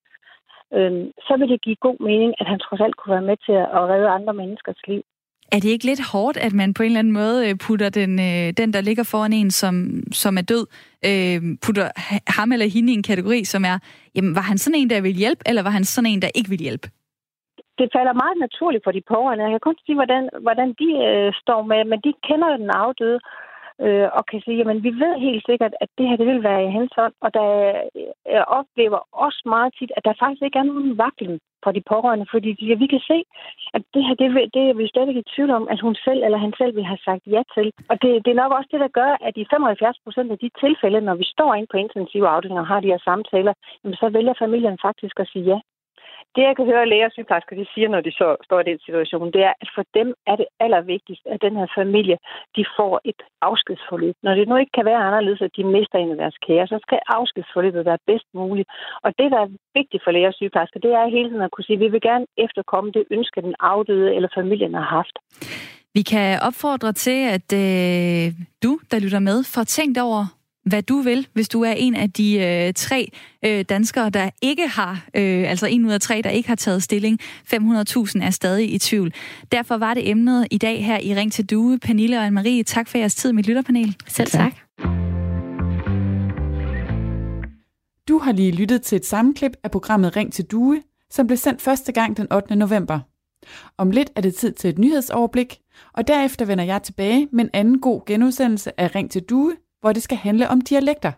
[0.73, 3.57] øh, så vil det give god mening, at han trods alt kunne være med til
[3.77, 5.03] at redde andre menneskers liv.
[5.53, 8.11] Er det ikke lidt hårdt, at man på en eller anden måde øh, putter den,
[8.27, 9.75] øh, den der ligger foran en, som,
[10.21, 10.65] som er død,
[11.09, 11.87] øh, putter
[12.37, 13.77] ham eller hende i en kategori, som er,
[14.15, 16.49] jamen var han sådan en, der vil hjælpe, eller var han sådan en, der ikke
[16.53, 16.87] vil hjælpe?
[17.79, 19.43] Det falder meget naturligt for de pårørende.
[19.43, 23.19] Jeg kan kun sige, hvordan, hvordan de øh, står med, men de kender den afdøde,
[23.85, 26.65] øh, og kan sige, at vi ved helt sikkert, at det her det vil være
[26.67, 27.47] i hans hånd, og der
[27.97, 31.83] øh, jeg oplever også meget tit, at der faktisk ikke er nogen vaklen fra de
[31.91, 33.17] pårørende, fordi de, ja, vi kan se,
[33.75, 36.37] at det her, det, det er vi stadig i tvivl om, at hun selv eller
[36.45, 37.67] han selv vil have sagt ja til.
[37.91, 40.49] Og det, det er nok også det, der gør, at i 75 procent af de
[40.63, 44.09] tilfælde, når vi står ind på intensive afdelinger og har de her samtaler, jamen, så
[44.09, 45.59] vælger familien faktisk at sige ja.
[46.35, 48.79] Det, jeg kan høre læger og sygeplejersker, de siger, når de så står i den
[48.85, 52.17] situation, det er, at for dem er det allervigtigst, at den her familie,
[52.55, 54.15] de får et afskedsforløb.
[54.25, 56.77] Når det nu ikke kan være anderledes, at de mister en af deres kære, så
[56.85, 58.69] skal afskedsforløbet være bedst muligt.
[59.05, 61.67] Og det, der er vigtigt for læger og sygeplejersker, det er hele tiden at kunne
[61.67, 65.15] sige, at vi vil gerne efterkomme det ønske, den afdøde eller familien har haft.
[65.97, 68.25] Vi kan opfordre til, at øh,
[68.63, 70.23] du, der lytter med, får tænkt over,
[70.65, 73.11] hvad du vil, hvis du er en af de øh, tre
[73.45, 76.83] øh, danskere, der ikke har, øh, altså en ud af tre, der ikke har taget
[76.83, 77.19] stilling.
[77.21, 79.13] 500.000 er stadig i tvivl.
[79.51, 81.79] Derfor var det emnet i dag her i Ring til Due.
[81.79, 83.95] Pernille og Anne-Marie, tak for jeres tid med lytterpanel.
[84.07, 84.53] Selv tak.
[88.07, 91.61] Du har lige lyttet til et sammenklip af programmet Ring til Due, som blev sendt
[91.61, 92.55] første gang den 8.
[92.55, 92.99] november.
[93.77, 95.59] Om lidt er det tid til et nyhedsoverblik,
[95.93, 99.93] og derefter vender jeg tilbage med en anden god genudsendelse af Ring til Due, hvor
[99.93, 101.11] det skal handle om dialekter.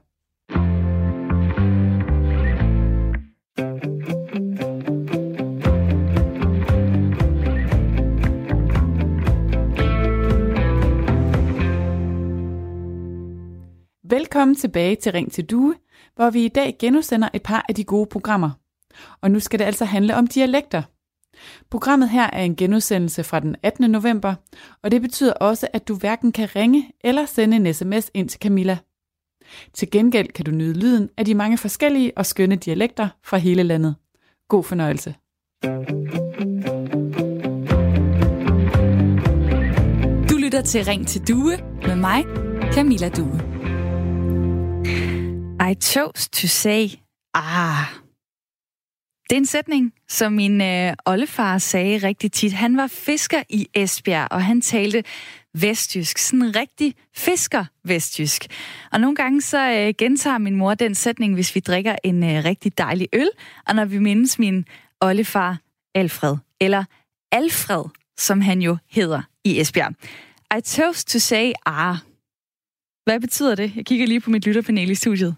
[14.09, 15.75] Velkommen tilbage til Ring til Due,
[16.15, 18.51] hvor vi i dag genudsender et par af de gode programmer.
[19.21, 20.81] Og nu skal det altså handle om dialekter.
[21.69, 23.91] Programmet her er en genudsendelse fra den 18.
[23.91, 24.35] november,
[24.83, 28.39] og det betyder også, at du hverken kan ringe eller sende en sms ind til
[28.39, 28.77] Camilla.
[29.73, 33.63] Til gengæld kan du nyde lyden af de mange forskellige og skønne dialekter fra hele
[33.63, 33.95] landet.
[34.49, 35.15] God fornøjelse.
[40.29, 42.23] Du lytter til Ring til Due med mig,
[42.73, 43.41] Camilla Due.
[45.71, 46.87] I chose to say,
[47.33, 48.04] ah.
[49.29, 52.53] Det er en sætning, som min øh, oldefar sagde rigtig tit.
[52.53, 55.03] Han var fisker i Esbjerg, og han talte
[55.53, 56.17] vestjysk.
[56.17, 58.45] Sådan rigtig fisker-vestjysk.
[58.91, 62.45] Og nogle gange så øh, gentager min mor den sætning, hvis vi drikker en øh,
[62.45, 63.29] rigtig dejlig øl,
[63.67, 64.65] og når vi mindes min
[65.01, 65.57] oldefar
[65.95, 66.83] Alfred, eller
[67.31, 67.83] Alfred,
[68.17, 69.93] som han jo hedder i Esbjerg.
[70.57, 71.95] I toast to say ah.
[73.05, 73.75] Hvad betyder det?
[73.75, 75.35] Jeg kigger lige på mit lytterpanel i studiet.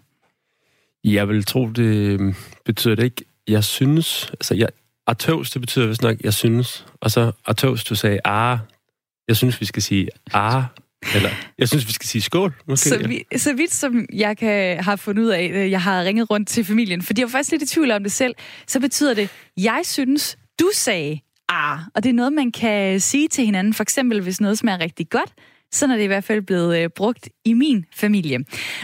[1.04, 3.24] Jeg vil tro, det øh, betyder det ikke.
[3.48, 4.68] Jeg synes, altså jeg,
[5.06, 6.86] atøvs, det betyder vist nok, jeg synes.
[7.00, 8.58] Og så atøvs, du sagde, ah,
[9.28, 10.62] jeg synes, vi skal sige ah,
[11.14, 12.54] eller jeg synes, vi skal sige skål.
[12.68, 16.04] Måske, så, vi, så vidt som jeg kan have fundet ud af, øh, jeg har
[16.04, 18.34] ringet rundt til familien, fordi var faktisk lidt i tvivl om det selv,
[18.66, 21.78] så betyder det, jeg synes, du sagde ah.
[21.94, 25.08] Og det er noget, man kan sige til hinanden, for eksempel hvis noget smager rigtig
[25.10, 25.32] godt,
[25.72, 28.38] sådan er det i hvert fald blevet øh, brugt i min familie.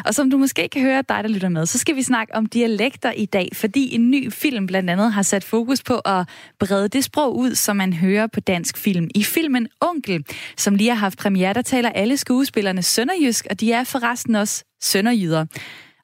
[0.04, 2.46] Og som du måske kan høre dig, der lytter med, så skal vi snakke om
[2.46, 6.28] dialekter i dag, fordi en ny film blandt andet har sat fokus på at
[6.60, 9.08] brede det sprog ud, som man hører på dansk film.
[9.14, 10.24] I filmen Onkel,
[10.56, 14.64] som lige har haft premiere, der taler alle skuespillerne sønderjysk, og de er forresten også
[14.82, 15.46] sønderjyder.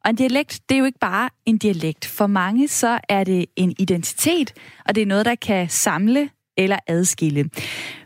[0.05, 2.07] Og en dialekt, det er jo ikke bare en dialekt.
[2.07, 4.53] For mange så er det en identitet,
[4.87, 6.31] og det er noget, der kan samle
[6.61, 7.51] eller adskille.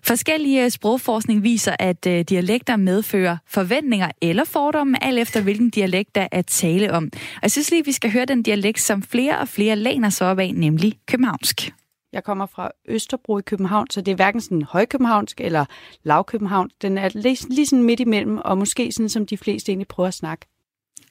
[0.02, 6.28] Forskellige sprogforskning viser, at øh, dialekter medfører forventninger eller fordomme, alt efter hvilken dialekt der
[6.32, 7.10] er tale om.
[7.14, 10.08] Og jeg synes lige, at vi skal høre den dialekt, som flere og flere læner
[10.08, 11.72] sig op af, nemlig københavnsk.
[12.12, 15.64] Jeg kommer fra Østerbro i København, så det er hverken sådan højkøbenhavnsk eller
[16.02, 16.70] lavkøbenhavn.
[16.82, 20.08] Den er lige, lige sådan midt imellem, og måske sådan, som de fleste egentlig prøver
[20.08, 20.46] at snakke.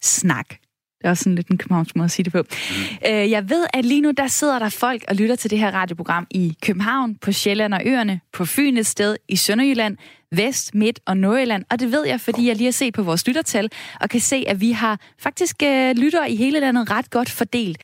[0.01, 0.55] Snak.
[1.03, 2.41] Det er også sådan lidt en københavnsk måde at sige det på.
[2.41, 3.11] Mm.
[3.11, 5.71] Øh, jeg ved, at lige nu der sidder der folk og lytter til det her
[5.71, 9.97] radioprogram i København, på Sjælland og Øerne, på Fyn et sted, i Sønderjylland,
[10.31, 11.63] Vest, Midt og Nordjylland.
[11.71, 13.69] Og det ved jeg, fordi jeg lige har set på vores lyttertal,
[14.01, 17.77] og kan se, at vi har faktisk øh, lyttere i hele landet ret godt fordelt.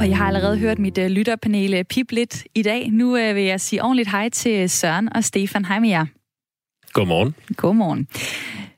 [0.00, 2.90] Og jeg har allerede hørt mit uh, lytterpanel pip lidt i dag.
[2.90, 5.64] Nu uh, vil jeg sige ordentligt hej til Søren og Stefan.
[5.64, 6.19] Hej med jer.
[6.92, 7.34] Godmorgen.
[7.56, 8.08] Godmorgen.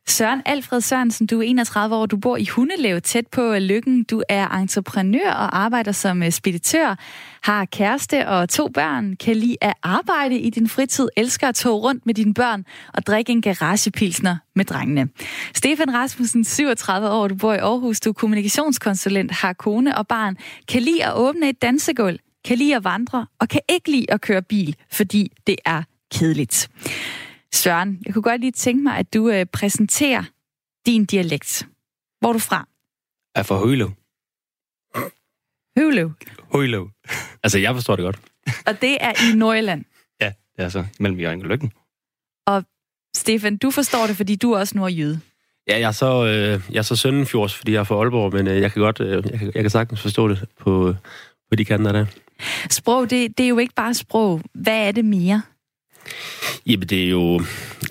[0.07, 4.05] Søren Alfred Sørensen, du er 31 år, du bor i Hundelev tæt på Lykken.
[4.05, 6.97] Du er entreprenør og arbejder som øh, speditør,
[7.43, 11.73] har kæreste og to børn, kan lide at arbejde i din fritid, elsker at tage
[11.73, 15.09] rundt med dine børn og drikke en garagepilsner med drengene.
[15.55, 20.37] Stefan Rasmussen, 37 år, du bor i Aarhus, du er kommunikationskonsulent, har kone og barn,
[20.69, 24.21] kan lide at åbne et dansegulv, kan lide at vandre og kan ikke lide at
[24.21, 25.83] køre bil, fordi det er
[26.15, 26.69] kedeligt.
[27.55, 30.25] Søren, jeg kunne godt lige tænke mig, at du øh, præsenterer
[30.87, 31.69] din dialekt.
[32.21, 32.69] Hvor er du fra?
[33.35, 33.91] Jeg er fra Højløv.
[35.79, 36.13] Højløv?
[36.53, 36.91] Højløv.
[37.43, 38.19] Altså, jeg forstår det godt.
[38.67, 39.85] Og det er i Nordjylland?
[40.21, 41.73] ja, det er så mellem Jørgen og Lykken.
[42.47, 42.65] Og
[43.17, 45.21] Stefan, du forstår det, fordi du er også nordjyde.
[45.69, 48.47] Ja, jeg er så, øh, jeg er så Søndenfjords, fordi jeg er fra Aalborg, men
[48.49, 50.95] øh, jeg kan godt, øh, jeg, kan, jeg kan sagtens forstå det på,
[51.51, 52.07] på de kanter der.
[52.71, 54.41] Sprog, det, det er jo ikke bare sprog.
[54.55, 55.43] Hvad er det mere?
[56.67, 57.41] Jamen, det er jo,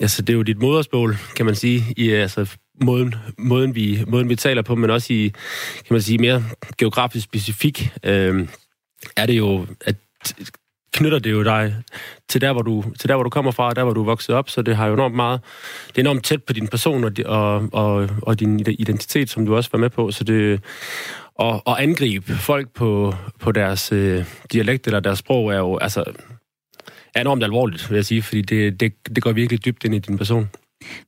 [0.00, 4.28] altså, det er jo dit modersmål, kan man sige, i altså, måden, måden, vi, måden,
[4.28, 5.28] vi taler på, men også i,
[5.76, 6.44] kan man sige, mere
[6.78, 8.48] geografisk specifik, øh,
[9.16, 9.96] er det jo, at
[10.92, 11.76] knytter det jo dig
[12.28, 14.04] til der, hvor du, til der, hvor du kommer fra, og der, hvor du er
[14.04, 15.40] vokset op, så det har jo enormt meget,
[15.88, 19.56] det er enormt tæt på din person og, og, og, og din identitet, som du
[19.56, 20.60] også var med på, så det,
[21.34, 26.04] og, og angribe folk på, på deres øh, dialekt eller deres sprog er jo, altså,
[27.14, 29.98] er enormt alvorligt, vil jeg sige, fordi det, det, det går virkelig dybt ind i
[29.98, 30.50] din person.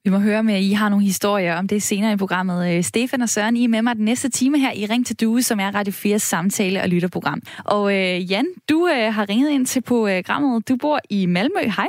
[0.05, 2.77] Vi må høre med, at I har nogle historier om det senere i programmet.
[2.77, 5.21] Øh, Stefan og Søren, I er med mig den næste time her i Ring til
[5.21, 7.40] Due, som er Radio 4 samtale- og lytterprogram.
[7.64, 10.69] Og øh, Jan, du øh, har ringet ind til programmet.
[10.69, 11.61] Du bor i Malmø.
[11.77, 11.88] Hej.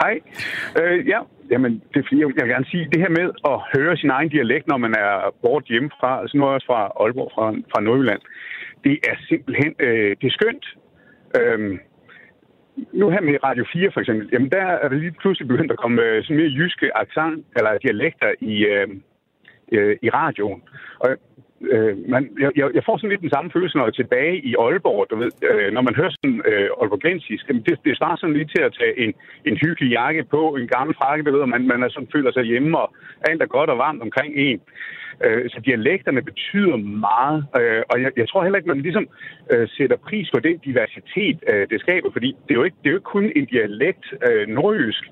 [0.00, 0.20] Hej.
[0.80, 3.96] Øh, ja, Jamen, det er fordi, jeg vil gerne sige, det her med at høre
[3.96, 7.30] sin egen dialekt, når man er bort hjemmefra, altså nu er jeg også fra Aalborg,
[7.34, 8.22] fra, fra Nordjylland,
[8.84, 10.66] det er simpelthen, øh, det er skønt.
[11.38, 11.78] Øhm,
[12.92, 15.78] nu her med Radio 4 for eksempel, jamen der er det lige pludselig begyndt at
[15.78, 18.88] komme øh, sådan mere jyske accent, eller dialekter i, øh,
[19.72, 20.62] øh, i radioen.
[20.98, 21.08] Og
[21.72, 24.54] øh, man, jeg, jeg får sådan lidt den samme følelse, når jeg er tilbage i
[24.58, 28.50] Aalborg, du ved, øh, når man hører sådan øh, aalborgensisk, det, det starter sådan lige
[28.54, 31.66] til at tage en, en hyggelig jakke på, en gammel frakke, du ved, og man,
[31.66, 32.94] man er sådan, føler sig hjemme, og
[33.28, 34.60] alt er godt og varmt omkring en.
[35.24, 39.08] Øh, så dialekterne betyder meget, øh, og jeg, jeg tror heller ikke, man ligesom
[39.52, 42.86] øh, sætter pris på den diversitet, øh, det skaber, fordi det er jo ikke, det
[42.86, 45.04] er jo ikke kun en dialekt, øh, nordjysk,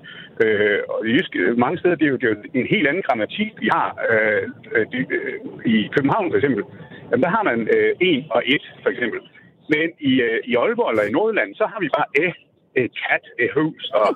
[0.43, 3.03] øh, og jysk, øh, mange steder, det er, jo, det er jo en helt anden
[3.07, 3.89] grammatik, vi har.
[4.11, 4.43] Øh,
[4.75, 5.35] øh, de, øh,
[5.65, 6.63] I København for eksempel,
[7.09, 9.19] jamen, der har man øh, en og et, for eksempel.
[9.73, 12.27] Men i, øh, i Aalborg eller i Nordjylland, så har vi bare æ,
[12.75, 14.07] et kat, et hus, og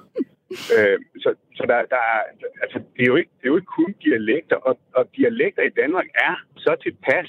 [0.75, 2.21] Øh, så så der, der er,
[2.63, 5.77] altså, det, er jo ikke, det er jo ikke kun dialekter, og, og dialekter i
[5.81, 7.27] Danmark er så tilpas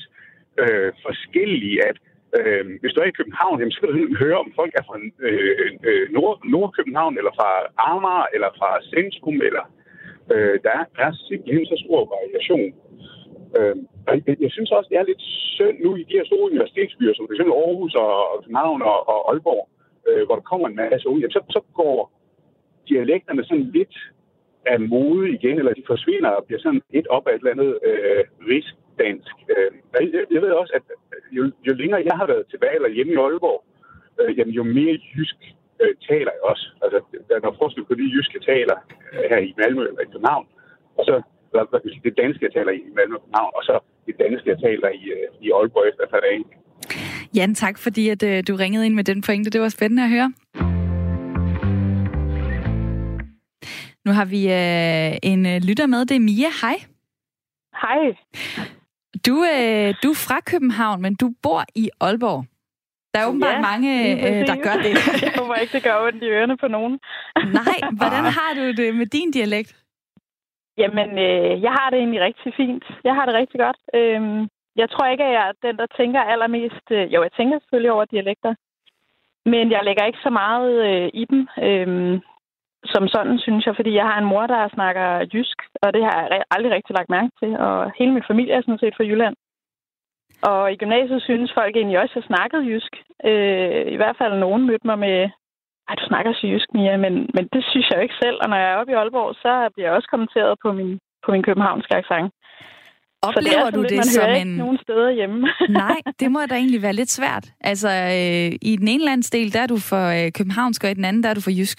[0.63, 1.97] øh, forskellige, at
[2.39, 4.97] øh, hvis du er i København, jamen, så kan du høre, om folk er fra
[5.27, 7.51] øh, øh, Nord, Nordkøbenhavn, eller fra
[7.91, 9.65] Amager, eller fra Centrum, eller
[10.33, 12.71] øh, der, er, der er simpelthen så stor variation.
[13.59, 13.77] Øh,
[14.27, 15.23] jeg, jeg synes også, det er lidt
[15.57, 17.41] synd nu i de her store universitetsbyer, som f.eks.
[17.41, 19.69] Aarhus og København og, og Aalborg,
[20.09, 22.18] øh, hvor der kommer en masse unge, så, så går
[22.89, 23.97] dialekterne sådan lidt
[24.67, 27.73] af mode igen, eller de forsvinder og bliver sådan lidt op af et eller andet
[27.89, 29.35] øh, rigsdansk.
[29.55, 29.71] Øh,
[30.15, 30.85] jeg, jeg ved også, at
[31.37, 33.65] jo, jo længere jeg har været tilbage eller hjemme i Aalborg,
[34.21, 35.39] øh, jamen, jo mere jysk
[35.83, 36.67] øh, taler jeg også.
[36.83, 36.99] Altså,
[37.29, 38.77] der er forskel på de jyske taler
[39.13, 40.47] øh, her i Malmø eller i København,
[40.99, 41.15] og så
[41.53, 41.65] eller,
[42.05, 43.75] det danske, jeg taler i Malmø og København, og så
[44.07, 46.47] det danske, jeg taler i, øh, i Aalborg efter et.
[47.37, 49.51] Jan, tak fordi at, øh, du ringede ind med den pointe.
[49.51, 50.68] Det var spændende at høre.
[54.09, 56.01] Nu har vi øh, en øh, lytter med.
[56.09, 56.51] Det er Mia.
[56.63, 56.77] Hej.
[57.83, 58.03] Hej.
[59.27, 62.41] Du, øh, du er fra København, men du bor i Aalborg.
[63.13, 63.91] Der er åbenbart ja, mange,
[64.25, 64.93] øh, der gør det.
[65.27, 66.95] Jeg håber ikke, det gør ondt i ørerne på nogen.
[67.61, 69.71] Nej, hvordan har du det med din dialekt?
[70.83, 72.85] Jamen, øh, jeg har det egentlig rigtig fint.
[73.05, 73.79] Jeg har det rigtig godt.
[73.99, 74.41] Øhm,
[74.81, 76.87] jeg tror ikke, at jeg er den, der tænker allermest...
[76.91, 78.55] Øh, jo, jeg tænker selvfølgelig over dialekter.
[79.53, 81.41] Men jeg lægger ikke så meget øh, i dem.
[81.67, 82.21] Øhm,
[82.85, 86.15] som sådan, synes jeg, fordi jeg har en mor, der snakker jysk, og det har
[86.21, 89.37] jeg aldrig rigtig lagt mærke til, og hele min familie er sådan set fra Jylland.
[90.43, 92.93] Og i gymnasiet synes folk egentlig også, at jeg snakkede jysk.
[93.29, 95.19] Øh, I hvert fald nogen mødte mig med,
[95.89, 98.39] ej, du snakker så jysk, Mia, men, men det synes jeg jo ikke selv.
[98.43, 101.29] Og når jeg er oppe i Aalborg, så bliver jeg også kommenteret på min, på
[101.33, 102.33] min københavnske accent.
[103.23, 104.37] Oplever så det du lidt, det man som en...
[104.37, 105.49] Ikke nogen steder hjemme.
[105.85, 107.45] Nej, det må da egentlig være lidt svært.
[107.61, 111.05] Altså, øh, i den ene landsdel, der er du for øh, københavnsk, og i den
[111.05, 111.79] anden, der er du for jysk.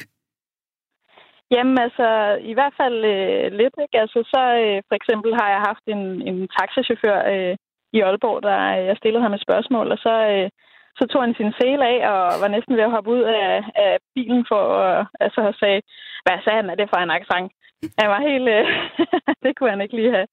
[1.51, 2.07] Jamen altså,
[2.51, 3.75] i hvert fald øh, lidt.
[3.83, 3.97] Ikke?
[4.03, 7.55] Altså, så øh, for eksempel har jeg haft en, en taxachauffør øh,
[7.93, 10.49] i Aalborg, der øh, jeg stillede ham et spørgsmål, og så, øh,
[10.99, 13.97] så tog han sin sele af og var næsten ved at hoppe ud af, af
[14.15, 15.81] bilen for at altså, sige,
[16.25, 17.51] hvad sagde han, er det for en accent?
[17.99, 18.49] Han var helt...
[18.57, 18.65] Øh,
[19.43, 20.27] det kunne han ikke lige have.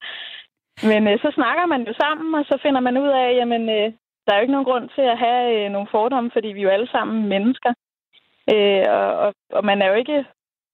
[0.91, 3.87] Men øh, så snakker man jo sammen, og så finder man ud af, jamen, øh,
[4.23, 6.63] der er jo ikke nogen grund til at have øh, nogle fordomme, fordi vi er
[6.63, 7.73] jo alle sammen mennesker.
[8.53, 10.25] Øh, og, og, og man er jo ikke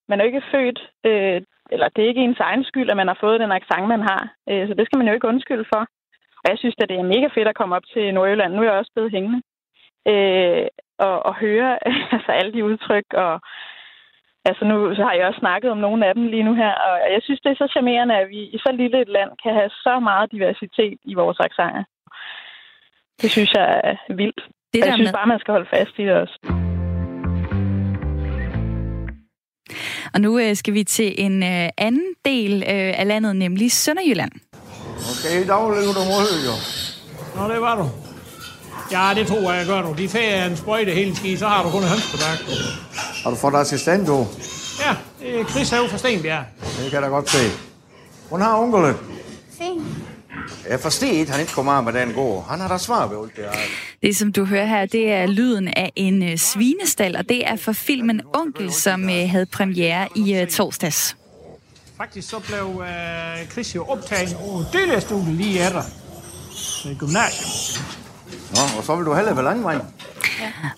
[0.08, 3.08] man er jo ikke født, øh, eller det er ikke ens egen skyld, at man
[3.08, 4.22] har fået den accent, man har.
[4.50, 5.82] Øh, så det skal man jo ikke undskylde for.
[6.42, 8.52] Og jeg synes at det er mega fedt at komme op til Nordjylland.
[8.52, 9.40] Nu er jeg også blevet hængende.
[10.12, 10.66] Øh,
[10.98, 11.70] og, og høre
[12.16, 13.08] altså, alle de udtryk.
[13.24, 13.40] Og,
[14.44, 16.72] altså nu så har jeg også snakket om nogle af dem lige nu her.
[16.86, 19.52] Og jeg synes, det er så charmerende, at vi i så lille et land kan
[19.54, 21.84] have så meget diversitet i vores accenter.
[23.22, 24.40] Det synes jeg er vildt.
[24.72, 25.18] Det der jeg synes med...
[25.18, 26.63] bare, man skal holde fast i det også.
[30.14, 34.32] Og nu øh, skal vi til en øh, anden del øh, af landet, nemlig Sønderjylland.
[35.10, 36.54] Okay, i dag ligger du mod, jo.
[37.40, 37.90] Nå, det var du.
[38.92, 39.94] Ja, det tror jeg, jeg gør du.
[39.98, 42.56] De får en sprøjte hele ski, så har du kun høns på dag.
[43.22, 44.26] Har du fået assistent, du?
[44.80, 46.44] Ja, det er Chris Have fra Stenbjerg.
[46.60, 47.38] Det kan jeg da godt se.
[48.28, 48.94] Hvordan har onkelen?
[49.58, 49.82] Fint.
[50.68, 52.46] Jeg forstår ikke, han ikke kommer af med den går.
[52.50, 53.52] Han har da svar ved alt det her.
[54.02, 57.56] Det, som du hører her, det er lyden af en uh, svinestal, og det er
[57.56, 61.16] fra filmen Onkel, som uh, havde premiere i uh, torsdags.
[61.96, 65.82] Faktisk så blev uh, Chris jo optaget over delestudie lige efter
[66.98, 67.84] gymnasium.
[68.50, 69.80] Nå, og så vil du hellere være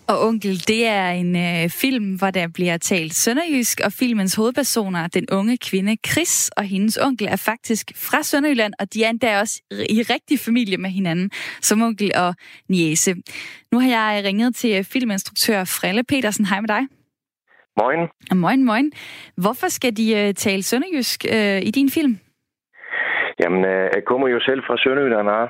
[0.09, 5.07] Og Onkel, det er en øh, film, hvor der bliver talt sønderjysk, og filmens hovedpersoner,
[5.07, 9.41] den unge kvinde Chris og hendes onkel, er faktisk fra Sønderjylland, og de er endda
[9.41, 11.31] også i rigtig familie med hinanden,
[11.61, 12.35] som onkel og
[12.69, 13.15] niese.
[13.73, 16.47] Nu har jeg ringet til filminstruktør Frelle Petersen.
[16.47, 16.83] Hej med dig.
[17.81, 18.09] Moin.
[18.35, 18.93] Moin, moin.
[19.37, 22.19] Hvorfor skal de uh, tale sønderjysk uh, i din film?
[23.41, 25.49] Jamen, øh, jeg kommer jo selv fra Sønderjylland, og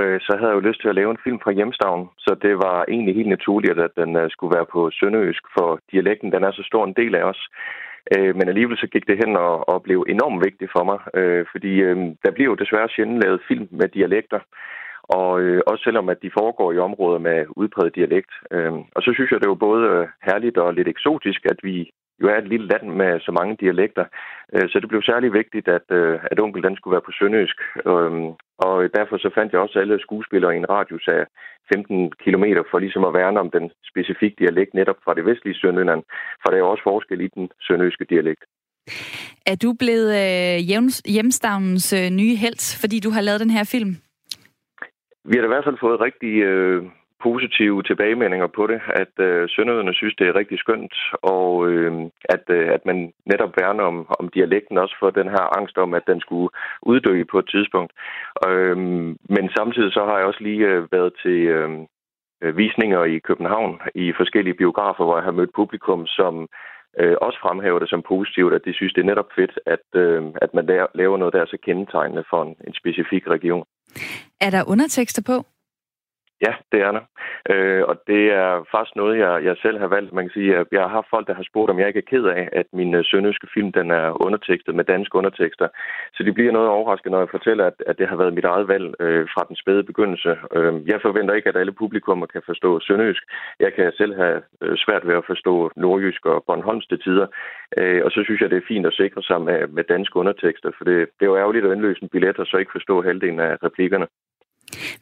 [0.00, 2.54] øh, så havde jeg jo lyst til at lave en film fra hjemstavn, så det
[2.56, 6.52] var egentlig helt naturligt, at den øh, skulle være på sønderøsk, for dialekten den er
[6.52, 7.40] så stor en del af os.
[8.16, 11.46] Øh, men alligevel så gik det hen og, og blev enormt vigtigt for mig, øh,
[11.52, 14.40] fordi øh, der bliver jo desværre sjældent lavet film med dialekter,
[15.02, 18.32] og øh, også selvom at de foregår i områder med udpræget dialekt.
[18.50, 21.58] Øh, og så synes jeg, det er jo både øh, herligt og lidt eksotisk, at
[21.62, 21.90] vi
[22.20, 24.04] jo er et lille land med så mange dialekter.
[24.54, 27.58] Øh, så det blev særlig vigtigt, at, øh, at onkel den skulle være på sønderjysk.
[27.90, 28.28] Øhm,
[28.66, 31.22] og derfor så fandt jeg også alle skuespillere i en radius af
[31.74, 36.02] 15 km for ligesom at værne om den specifikke dialekt netop fra det vestlige Sønderjylland.
[36.40, 38.42] For der er jo også forskel i den sønderjyske dialekt.
[39.46, 40.58] Er du blevet øh,
[41.98, 43.92] øh, nye held, fordi du har lavet den her film?
[45.30, 46.82] Vi har i hvert fald fået rigtig øh,
[47.22, 51.92] positive tilbagemeldinger på det, at øh, sønderne synes, det er rigtig skønt, og øh,
[52.24, 55.94] at, øh, at man netop værner om, om dialekten også for den her angst om,
[55.94, 56.48] at den skulle
[56.82, 57.92] uddø på et tidspunkt.
[58.48, 58.76] Øh,
[59.34, 61.86] men samtidig så har jeg også lige øh, været til øhm,
[62.42, 66.48] øh, visninger i København i forskellige biografer, hvor jeg har mødt publikum, som
[67.00, 70.22] øh, også fremhæver det som positivt, at de synes, det er netop fedt, at, øh,
[70.42, 70.64] at man
[70.94, 73.64] laver noget, der er så kendetegnende for en, en specifik region.
[74.40, 75.36] Er der undertekster på?
[76.46, 77.04] Ja, det er der.
[77.52, 80.12] Øh, og det er faktisk noget, jeg, jeg selv har valgt.
[80.12, 82.10] Man kan sige, at jeg har haft folk, der har spurgt, om jeg ikke er
[82.12, 85.68] ked af, at min øh, sønderjyske film den er undertekstet med danske undertekster.
[86.14, 88.68] Så det bliver noget overraskende, når jeg fortæller, at, at det har været mit eget
[88.68, 90.36] valg øh, fra den spæde begyndelse.
[90.56, 93.22] Øh, jeg forventer ikke, at alle publikummer kan forstå sønderjysk.
[93.60, 97.26] Jeg kan selv have øh, svært ved at forstå nordjysk og Bornholms til tider.
[97.78, 100.70] Øh, og så synes jeg, det er fint at sikre sig med, med danske undertekster,
[100.76, 103.40] for det, det er jo ærgerligt at indløse en billet og så ikke forstå halvdelen
[103.40, 104.06] af replikkerne.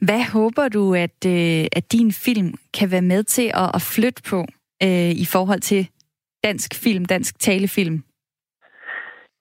[0.00, 4.22] Hvad håber du, at, øh, at din film kan være med til at, at flytte
[4.30, 4.40] på
[4.82, 5.88] øh, i forhold til
[6.44, 8.02] dansk film, dansk talefilm?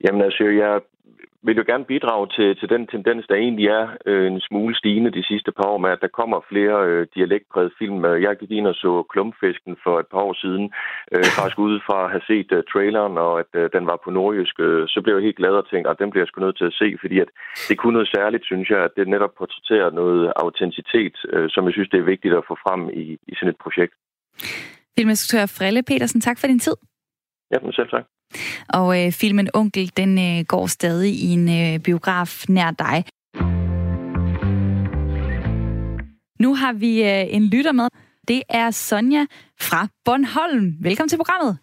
[0.04, 0.80] Jamen altså, jeg
[1.46, 5.10] vil jo gerne bidrage til, til den tendens, der egentlig er øh, en smule stigende
[5.18, 8.04] de sidste par år med, at der kommer flere øh, dialektpræget film.
[8.04, 10.64] Øh, jeg gik ind og så Klumpfisken for et par år siden,
[11.14, 14.10] øh, faktisk ude fra at have set øh, traileren, og at øh, den var på
[14.10, 16.58] nordjysk, øh, så blev jeg helt glad og tænkte, at den bliver jeg sgu nødt
[16.58, 17.30] til at se, fordi at
[17.68, 21.72] det kunne noget særligt, synes jeg, at det netop portrætterer noget autenticitet, øh, som jeg
[21.72, 23.94] synes, det er vigtigt at få frem i, i sådan et projekt.
[24.96, 26.76] Filminstruktør Frelle Petersen, tak for din tid.
[27.52, 28.04] Ja, men selv tak.
[28.78, 32.98] Og øh, filmen Onkel, den øh, går stadig i en øh, biograf nær dig.
[36.44, 37.88] Nu har vi øh, en lytter med.
[38.28, 39.22] Det er Sonja
[39.68, 40.66] fra Bornholm.
[40.86, 41.58] Velkommen til programmet.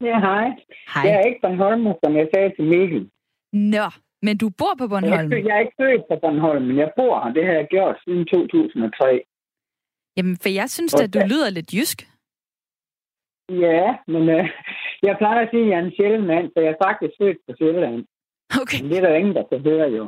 [0.00, 0.46] Ja, hej.
[0.94, 1.02] Hej.
[1.06, 3.10] Jeg er ikke Bornholm, som jeg sagde til Mikkel.
[3.52, 3.86] Nå,
[4.22, 5.32] men du bor på Bornholm?
[5.32, 7.32] Jeg, jeg er ikke født på Bornholm, men jeg bor her.
[7.32, 9.24] Det har jeg gjort siden 2003.
[10.16, 11.98] Jamen, for jeg synes at du lyder lidt jysk.
[13.48, 14.50] Ja, men øh,
[15.02, 17.38] jeg plejer at sige, at jeg er en sjælden mand, så jeg er faktisk født
[17.46, 18.04] på Sjælland.
[18.60, 18.78] Okay.
[18.80, 20.04] Men det er der ingen, der kan høre jo.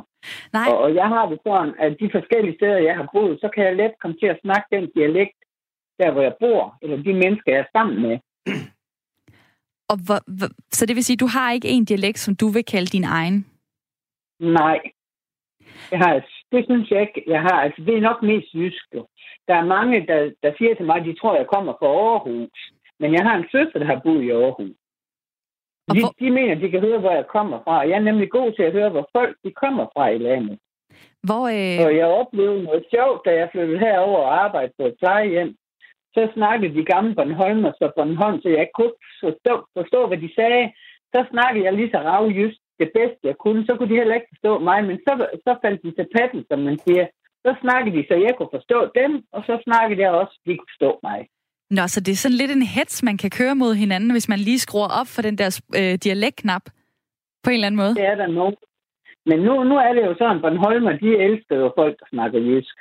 [0.53, 0.67] Nej.
[0.69, 3.63] Og, og jeg har det sådan, at de forskellige steder, jeg har boet, så kan
[3.63, 5.37] jeg let komme til at snakke den dialekt,
[5.99, 8.17] der hvor jeg bor, eller de mennesker, jeg er sammen med.
[9.91, 12.47] Og hvor, hvor, så det vil sige, at du har ikke en dialekt, som du
[12.47, 13.45] vil kalde din egen?
[14.39, 14.79] Nej.
[15.91, 16.13] Jeg har,
[16.51, 17.57] det synes jeg ikke, jeg har.
[17.65, 18.85] Altså, det er nok mest jysk.
[19.47, 21.87] Der er mange, der, der siger til mig, at de tror, at jeg kommer fra
[21.87, 22.59] Aarhus.
[22.99, 24.75] Men jeg har en søster, der har boet i Aarhus.
[25.93, 26.13] De, hvor...
[26.19, 27.87] de mener, de kan høre, hvor jeg kommer fra.
[27.89, 30.59] Jeg er nemlig god til at høre, hvor folk de kommer fra i landet.
[31.27, 31.85] Hvor, øh...
[31.85, 35.55] Og jeg oplevede noget sjovt, da jeg flyttede herover og arbejdede på et plejehjem.
[36.13, 40.73] Så snakkede de gamle Bornholmer så Bornholm, så jeg kunne forstå, forstå, hvad de sagde.
[41.13, 43.65] Så snakkede jeg lige så ravjyst det bedste, jeg kunne.
[43.65, 45.13] Så kunne de heller ikke forstå mig, men så,
[45.45, 47.05] så faldt de til patten, som man siger.
[47.45, 50.73] Så snakkede de, så jeg kunne forstå dem, og så snakkede jeg også, de kunne
[50.73, 51.19] forstå mig.
[51.69, 54.39] Nå, så det er sådan lidt en hets, man kan køre mod hinanden, hvis man
[54.39, 56.61] lige skruer op for den der øh, dialektknap
[57.43, 57.95] på en eller anden måde.
[57.95, 58.55] Det er der nogen.
[59.25, 62.75] Men nu, nu er det jo sådan, Bornholmer, de elsker jo folk, der snakker jysk.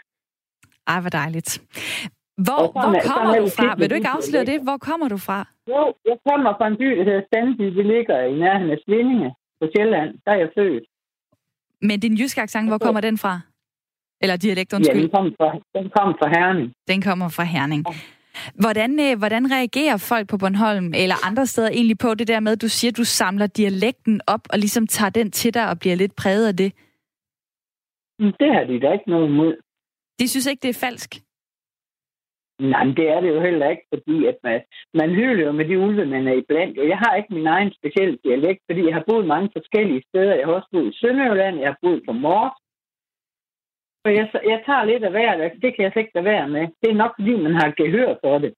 [0.86, 1.50] Ej, hvor dejligt.
[2.46, 3.74] Hvor, hvor kommer du fra?
[3.78, 4.62] Vil du ikke afsløre det?
[4.62, 5.38] Hvor kommer du fra?
[5.68, 7.64] Jo, jeg kommer fra en by, der hedder Standby.
[7.78, 10.10] Det ligger i nærheden af Svindinge på Sjælland.
[10.24, 10.84] Der er jeg født.
[11.82, 13.40] Men din jyske accent, hvor kommer den fra?
[14.22, 14.96] Eller dialekt, undskyld.
[14.96, 16.72] Ja, den kommer fra, den kommer fra Herning.
[16.88, 17.84] Den kommer fra Herning.
[18.62, 22.52] Hvordan, øh, hvordan reagerer folk på Bornholm eller andre steder egentlig på det der med,
[22.52, 25.78] at du siger, at du samler dialekten op og ligesom tager den til dig og
[25.78, 26.72] bliver lidt præget af det?
[28.40, 29.56] Det har de da ikke noget imod.
[30.18, 31.10] De synes ikke, det er falsk?
[32.60, 34.60] Nej, men det er det jo heller ikke, fordi at man,
[34.94, 36.78] man hylder jo med de ulve, man er iblandt.
[36.78, 40.34] Og jeg har ikke min egen specielle dialekt, fordi jeg har boet mange forskellige steder.
[40.34, 42.56] Jeg har også boet i Sønderjylland, jeg har boet på Mors,
[44.06, 45.30] så jeg, jeg tager lidt af hver,
[45.62, 46.64] det kan jeg slet ikke være med.
[46.80, 48.54] Det er nok, fordi man har gehør for det.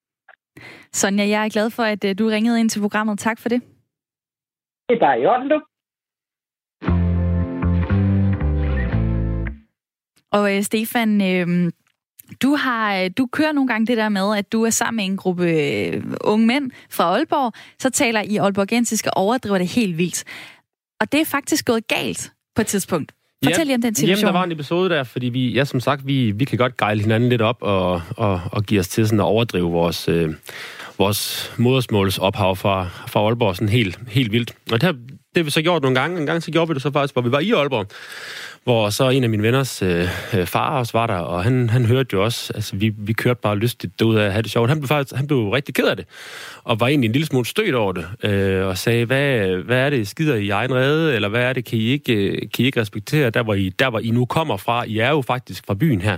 [0.92, 3.18] Sonja, jeg er glad for, at øh, du ringede ind til programmet.
[3.18, 3.61] Tak for det.
[4.88, 5.61] Det er bare i orden, du.
[10.32, 11.72] Og øh, Stefan, øh,
[12.42, 15.05] du har øh, du kører nogle gange det der med, at du er sammen med
[15.05, 19.99] en gruppe øh, unge mænd fra Aalborg, så taler I Aalborgensisk og overdriver det helt
[19.99, 20.24] vildt.
[21.01, 23.17] Og det er faktisk gået galt på et tidspunkt.
[23.45, 24.18] Fortæl lige om den situation.
[24.18, 26.76] Jamen, der var en episode der, fordi vi, ja, som sagt, vi, vi kan godt
[26.76, 30.34] gejle hinanden lidt op og, og, og give os til sådan at overdrive vores, øh,
[30.99, 34.53] vores modersmålsophav fra, fra Aalborg sådan helt, helt vildt.
[34.72, 36.20] Og det har, det har vi så gjort nogle gange.
[36.20, 37.86] En gang så gjorde vi det så faktisk, hvor vi var i Aalborg
[38.68, 41.84] hvor så en af mine venners øh, øh, far også var der, og han, han
[41.84, 44.68] hørte jo også, altså vi, vi kørte bare lystigt ud af at have det sjovt.
[44.68, 46.06] Han blev faktisk han blev rigtig ked af det,
[46.64, 49.90] og var egentlig en lille smule stødt over det, øh, og sagde, hvad, hvad er
[49.90, 52.64] det, skider I egen redde, eller hvad er det, kan I ikke, øh, kan I
[52.64, 55.66] ikke respektere, der hvor, I, der hvor I nu kommer fra, I er jo faktisk
[55.66, 56.16] fra byen her,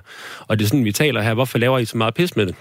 [0.48, 2.54] og det er sådan, vi taler her, hvorfor laver I så meget pis med det?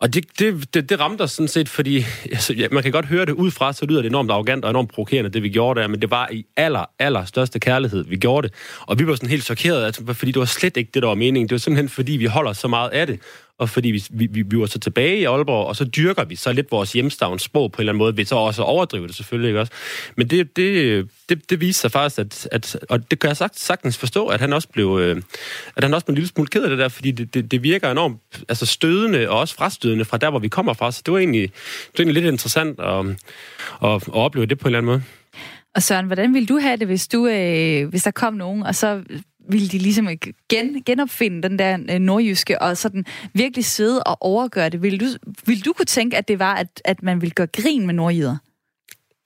[0.00, 3.06] Og det, det, det, det ramte os sådan set, fordi altså, ja, man kan godt
[3.06, 5.88] høre det udefra, så lyder det enormt arrogant og enormt provokerende, det vi gjorde der,
[5.88, 8.56] men det var i aller, aller største kærlighed, vi gjorde det.
[8.80, 11.14] Og vi var sådan helt chokerede, altså, fordi det var slet ikke det, der var
[11.14, 11.48] meningen.
[11.48, 13.20] Det var simpelthen, fordi vi holder så meget af det
[13.58, 16.52] og fordi vi, vi, vi var så tilbage i Aalborg, og så dyrker vi så
[16.52, 19.48] lidt vores hjemstavns sprog på en eller anden måde, ved så også overdrive det selvfølgelig,
[19.48, 19.72] ikke også?
[20.16, 23.58] Men det, det, det, det viser sig faktisk, at, at, og det kan jeg sagt,
[23.58, 25.22] sagtens forstå, at han også blev, øh,
[25.76, 27.62] at han også blev en lille smule ked af det der, fordi det, det, det
[27.62, 31.12] virker enormt altså stødende, og også frastødende fra der, hvor vi kommer fra, så det
[31.12, 33.06] var egentlig, det var egentlig lidt interessant at,
[33.84, 35.02] at, at opleve det på en eller anden måde.
[35.74, 38.74] Og Søren, hvordan ville du have det, hvis, du, øh, hvis der kom nogen, og
[38.74, 39.02] så
[39.48, 40.08] ville de ligesom
[40.48, 44.82] gen, genopfinde den der øh, nordjyske, og sådan virkelig sidde og overgøre det.
[44.82, 45.06] Vil du,
[45.46, 48.36] vil du kunne tænke, at det var, at, at man ville gøre grin med nordjyder?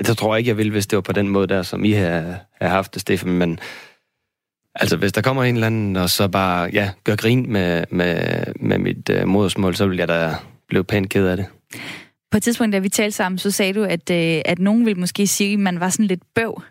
[0.07, 1.91] Det tror jeg ikke, jeg vil, hvis det var på den måde der, som I
[1.91, 3.31] har, har haft det, Stefan.
[3.31, 3.59] Men
[4.75, 8.45] altså, hvis der kommer en eller anden, og så bare, ja, gør grin med, med,
[8.61, 10.35] med mit uh, modersmål, så vil jeg da
[10.69, 11.47] blive pænt ked af det.
[12.31, 14.99] På et tidspunkt, da vi talte sammen, så sagde du, at, uh, at nogen vil
[14.99, 16.63] måske sige, at man var sådan lidt bøv.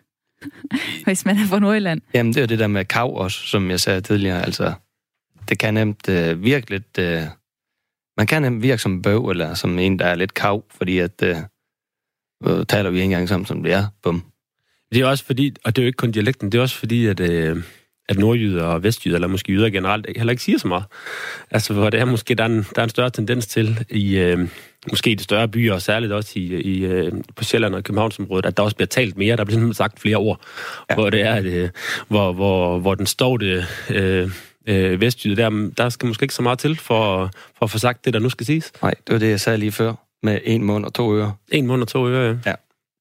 [1.06, 2.02] hvis man er fra Nordjylland.
[2.14, 4.46] Jamen, det er det der med kav også, som jeg sagde tidligere.
[4.46, 4.74] Altså,
[5.50, 6.98] det kan nemt øh, virke lidt...
[7.00, 7.22] Øh,
[8.18, 11.24] man kan nemt virke som bøv, eller som en, der er lidt kav, fordi at...
[11.24, 11.38] Øh,
[12.44, 13.88] øh, taler vi ikke engang sammen, som det er.
[14.04, 14.24] Bum.
[14.92, 17.06] Det er også fordi, og det er jo ikke kun dialekten, det er også fordi,
[17.06, 17.64] at, øh,
[18.10, 20.84] at nordjyder og vestjyder, eller måske jyder generelt, heller ikke siger så meget.
[21.52, 24.18] Altså, hvor det er måske, der er en, der er en større tendens til i...
[24.18, 24.48] Øh,
[24.90, 28.46] måske i de større byer, og særligt også i, i, øh, på Sjælland og Københavnsområdet,
[28.46, 29.38] at der også bliver talt mere.
[29.38, 30.42] Der bliver simpelthen sagt flere ord,
[30.90, 30.96] ja.
[30.96, 31.70] hvor det er, at, øh,
[32.08, 34.30] hvor, hvor, hvor den står det øh,
[34.68, 38.06] øh, vestjyde, der, der skal måske ikke så meget til for, for at få sagt
[38.06, 38.72] det, der nu skal siges.
[38.82, 39.94] Nej, det var det, jeg sagde lige før,
[40.24, 41.32] med en mund og to ører.
[41.52, 42.50] En mund og to ører, ja.
[42.50, 42.56] ja.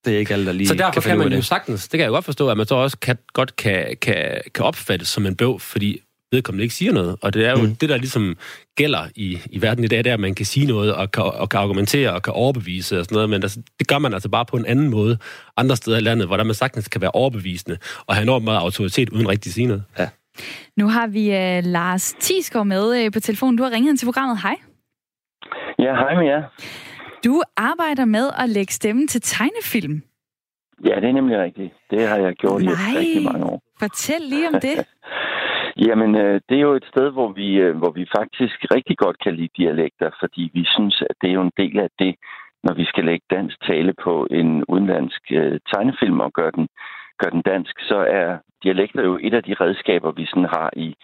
[0.04, 1.44] Det er ikke alle, der lige Så derfor kan, kan man jo det.
[1.44, 4.64] sagtens, det kan jeg godt forstå, at man så også kan, godt kan, kan, kan
[4.64, 6.00] opfattes som en bøv, fordi
[6.32, 7.16] vedkommende ikke siger noget.
[7.22, 7.76] Og det er jo mm.
[7.76, 8.36] det, der ligesom
[8.76, 11.22] gælder i, i verden i dag, det er, at man kan sige noget og kan,
[11.24, 14.28] og kan argumentere og kan overbevise og sådan noget, men altså, det gør man altså
[14.28, 15.18] bare på en anden måde
[15.56, 18.58] andre steder i landet, hvor der man sagtens kan være overbevisende og have enormt meget
[18.58, 19.82] autoritet uden rigtig at sige noget.
[19.98, 20.08] Ja.
[20.76, 23.56] Nu har vi uh, Lars Tisgaard med uh, på telefonen.
[23.56, 24.38] Du har ringet ind til programmet.
[24.42, 24.56] Hej.
[25.78, 26.42] Ja, hej med jer.
[27.24, 30.02] Du arbejder med at lægge stemme til tegnefilm.
[30.84, 31.72] Ja, det er nemlig rigtigt.
[31.90, 32.72] Det har jeg gjort Nej.
[32.72, 33.62] i rigtig mange år.
[33.78, 34.76] Fortæl lige om det.
[35.86, 39.18] Jamen, øh, det er jo et sted, hvor vi, øh, hvor vi faktisk rigtig godt
[39.24, 42.14] kan lide dialekter, fordi vi synes, at det er jo en del af det,
[42.64, 46.68] når vi skal lægge dansk tale på en udenlandsk øh, tegnefilm og gøre den,
[47.18, 50.94] gør den dansk, så er dialekter jo et af de redskaber, vi sådan har i,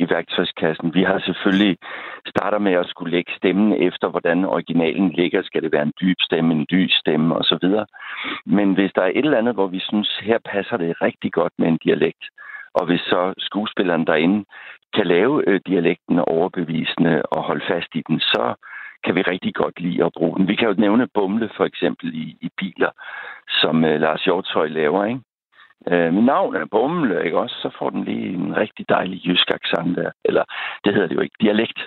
[0.00, 0.94] i værktøjskassen.
[0.94, 1.76] Vi har selvfølgelig
[2.26, 5.42] starter med at skulle lægge stemmen efter, hvordan originalen ligger.
[5.42, 7.66] Skal det være en dyb stemme, en dyb stemme osv.
[8.46, 11.52] Men hvis der er et eller andet, hvor vi synes, her passer det rigtig godt
[11.58, 12.24] med en dialekt,
[12.74, 14.44] og hvis så skuespilleren derinde
[14.94, 18.54] kan lave øh, dialekten overbevisende og holde fast i den, så
[19.04, 20.48] kan vi rigtig godt lide at bruge den.
[20.48, 22.90] Vi kan jo nævne Bumle for eksempel i, i biler,
[23.48, 25.20] som øh, Lars Hjortøj laver, ikke?
[25.90, 27.56] Øh, mit navn er Bumle, ikke også?
[27.62, 30.10] Så får den lige en rigtig dejlig jysk accent der.
[30.24, 30.44] Eller,
[30.84, 31.80] det hedder det jo ikke, dialekt.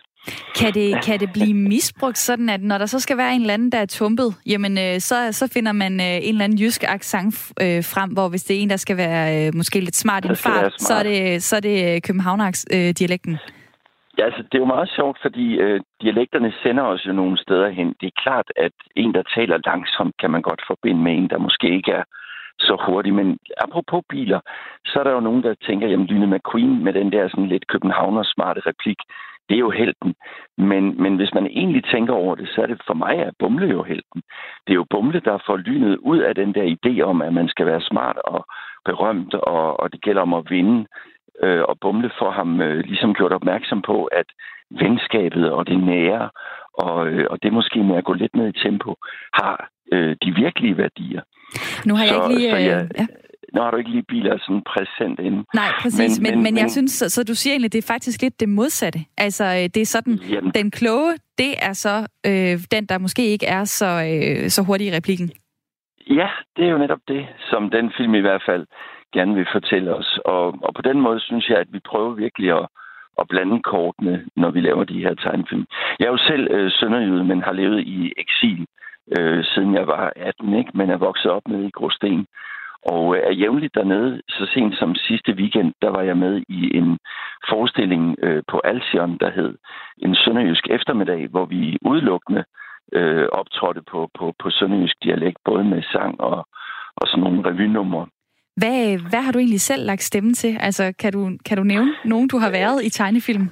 [0.59, 3.53] Kan det, kan det blive misbrugt sådan, at når der så skal være en eller
[3.53, 6.83] anden, der er tumpet, jamen øh, så, så finder man øh, en eller anden jysk
[6.87, 10.25] accent øh, frem, hvor hvis det er en, der skal være øh, måske lidt smart
[10.25, 13.37] i en fart, så er det, så er det Københavner-dialekten.
[14.17, 17.69] Ja, altså, det er jo meget sjovt, fordi øh, dialekterne sender os jo nogle steder
[17.69, 17.87] hen.
[18.01, 21.37] Det er klart, at en, der taler langsomt, kan man godt forbinde med en, der
[21.37, 22.03] måske ikke er
[22.59, 23.15] så hurtigt.
[23.15, 24.39] Men apropos biler,
[24.85, 27.67] så er der jo nogen, der tænker, jamen Lyne McQueen med den der sådan lidt
[27.67, 28.97] københavner smarte replik,
[29.49, 30.15] det er jo helten.
[30.57, 33.67] Men, men hvis man egentlig tænker over det, så er det for mig, at Bumle
[33.67, 34.21] jo helten.
[34.67, 37.47] Det er jo Bumle, der får lynet ud af den der idé om, at man
[37.47, 38.45] skal være smart og
[38.85, 40.87] berømt, og, og det gælder om at vinde.
[41.43, 44.25] Øh, og Bumle får ham øh, ligesom gjort opmærksom på, at
[44.69, 46.29] venskabet og det nære
[46.73, 48.95] og, øh, og det måske med at gå lidt ned i tempo,
[49.33, 51.21] har øh, de virkelige værdier.
[51.85, 52.51] Nu har jeg så, ikke lige...
[52.51, 53.07] Så jeg, øh, ja.
[53.53, 55.43] Nu har du ikke lige biler sådan præsent inde.
[55.53, 56.19] Nej, præcis.
[56.19, 58.39] Men, men, men, men jeg synes, så, så du siger egentlig, det er faktisk lidt
[58.39, 58.99] det modsatte.
[59.17, 60.51] Altså, øh, det er sådan, jamen.
[60.51, 61.95] den kloge, det er så
[62.27, 65.31] øh, den, der måske ikke er så, øh, så hurtig i replikken.
[66.09, 68.65] Ja, det er jo netop det, som den film i hvert fald
[69.13, 70.19] gerne vil fortælle os.
[70.25, 72.65] Og, og på den måde synes jeg, at vi prøver virkelig at,
[73.19, 75.65] at blande kortene, når vi laver de her tegnefilm.
[75.99, 78.65] Jeg er jo selv øh, sønderjyde, men har levet i eksil
[79.18, 80.72] øh, siden jeg var 18, ikke?
[80.74, 82.26] men er vokset op med i Gråsten.
[82.86, 84.22] Og øh, er jævnligt dernede.
[84.30, 86.99] Så sent som sidste weekend, der var jeg med i en
[87.49, 89.57] forestilling øh, på Alsion, der hed
[89.97, 92.43] En Sønderjysk Eftermiddag, hvor vi udelukkende
[92.93, 96.47] øh, optrådte på, på, på sønderjysk dialekt, både med sang og,
[96.95, 98.07] og sådan nogle revynumre.
[98.55, 100.57] Hvad, hvad har du egentlig selv lagt stemme til?
[100.59, 103.49] Altså, kan du, kan du nævne nogen, du har været i tegnefilm?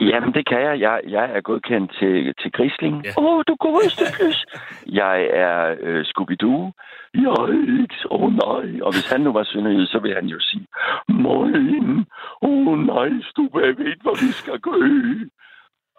[0.00, 0.80] Jamen, det kan jeg.
[0.80, 2.96] Jeg, jeg er godkendt til, til Grisling.
[2.96, 3.12] Åh, ja.
[3.16, 4.46] oh, du godeste plus.
[5.00, 6.72] jeg er øh, Scooby-Doo.
[7.14, 7.34] Jeg
[7.82, 8.80] ikke så oh, nej.
[8.82, 10.66] Og hvis han nu var sønderjyd, så vil han jo sige,
[11.08, 12.06] Moin,
[12.42, 14.74] åh oh, nej, du ved, hvor vi skal gå.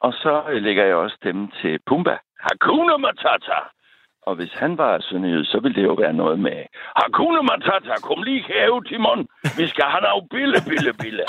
[0.01, 2.17] Og så øh, lægger jeg også stemme til Pumba.
[2.39, 3.59] Hakuna Matata.
[4.27, 6.57] Og hvis han var sønderjyd, så ville det jo være noget med
[6.99, 9.27] Hakuna Matata, kom lige her, Timon.
[9.57, 11.23] Vi skal have noget bille, bille, bille.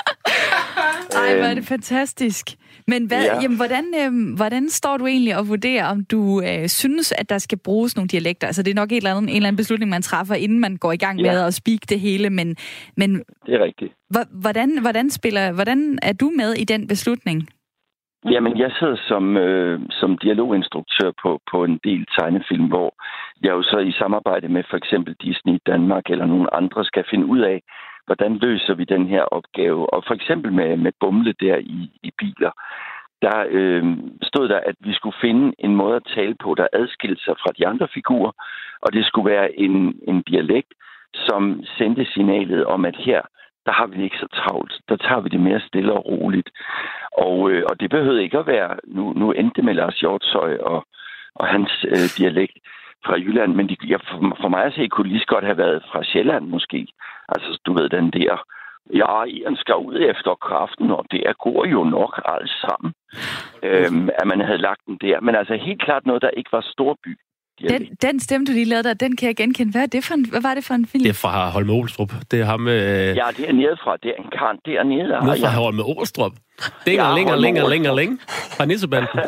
[1.21, 2.45] Ej, hvor er det fantastisk.
[2.87, 3.41] Men hvad, ja.
[3.41, 7.37] jamen, hvordan, øh, hvordan står du egentlig og vurderer, om du øh, synes, at der
[7.37, 8.47] skal bruges nogle dialekter?
[8.47, 10.77] Altså, det er nok en eller anden, en eller anden beslutning, man træffer, inden man
[10.77, 11.47] går i gang med ja.
[11.47, 12.55] at speak det hele, men...
[12.95, 13.93] men det er rigtigt.
[14.31, 17.49] Hvordan, hvordan, spiller, hvordan er du med i den beslutning?
[18.31, 22.93] Jamen, jeg sidder som, øh, som dialoginstruktør på, på en del tegnefilm, hvor
[23.41, 27.25] jeg jo så i samarbejde med for eksempel Disney Danmark eller nogle andre skal finde
[27.25, 27.61] ud af,
[28.05, 29.93] hvordan løser vi den her opgave.
[29.93, 32.51] Og for eksempel med, med Bumle der i, i biler,
[33.21, 37.23] der øh, stod der, at vi skulle finde en måde at tale på, der adskilte
[37.23, 38.31] sig fra de andre figurer,
[38.81, 40.73] og det skulle være en, en dialekt,
[41.13, 43.21] som sendte signalet om, at her
[43.67, 44.73] der har vi det ikke så travlt.
[44.89, 46.49] Der tager vi det mere stille og roligt.
[47.11, 48.71] Og, øh, og det behøvede ikke at være...
[48.87, 50.79] Nu, nu endte det med Lars Hjortshøj og,
[51.35, 52.57] og hans øh, dialekt
[53.05, 55.57] fra Jylland, men de, ja, for, for mig at se, kunne lige så godt have
[55.57, 56.87] været fra Sjælland måske.
[57.29, 58.43] Altså, du ved, den der...
[58.93, 62.93] Ja, en skal ud efter kraften, og det går jo nok alt sammen.
[63.63, 65.19] Øhm, at man havde lagt den der.
[65.19, 67.17] Men altså helt klart noget, der ikke var storby.
[67.59, 69.71] Den, den stemme, du lige lavede der, den kan jeg genkende.
[69.71, 71.03] Hvad, er det for en, hvad var det for en film?
[71.03, 72.11] Det er fra Holme Olstrup.
[72.31, 72.67] Det er ham...
[72.67, 72.75] Øh...
[73.21, 73.97] Ja, det er nede fra.
[74.03, 75.07] Det er en kant dernede.
[75.25, 75.61] Nede fra ja.
[75.63, 76.33] Holme Olstrup.
[76.85, 78.19] Længere, ja, længere, længere, længere, længere.
[78.57, 79.19] Fra Nissebanden.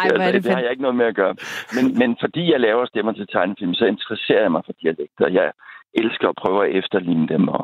[0.00, 1.34] Ej, hvad er det, det har jeg ikke noget med at gøre.
[1.76, 5.26] Men, men fordi jeg laver stemmer til tegnefilm, så interesserer jeg mig for dialekter.
[5.40, 5.52] Jeg
[5.94, 7.48] elsker at prøve at efterligne dem.
[7.48, 7.62] Og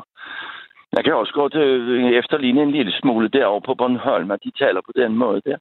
[0.95, 1.69] jeg kan også gå til
[2.21, 5.57] efterligne en lille smule derovre på Bornholm, og de taler på den måde der.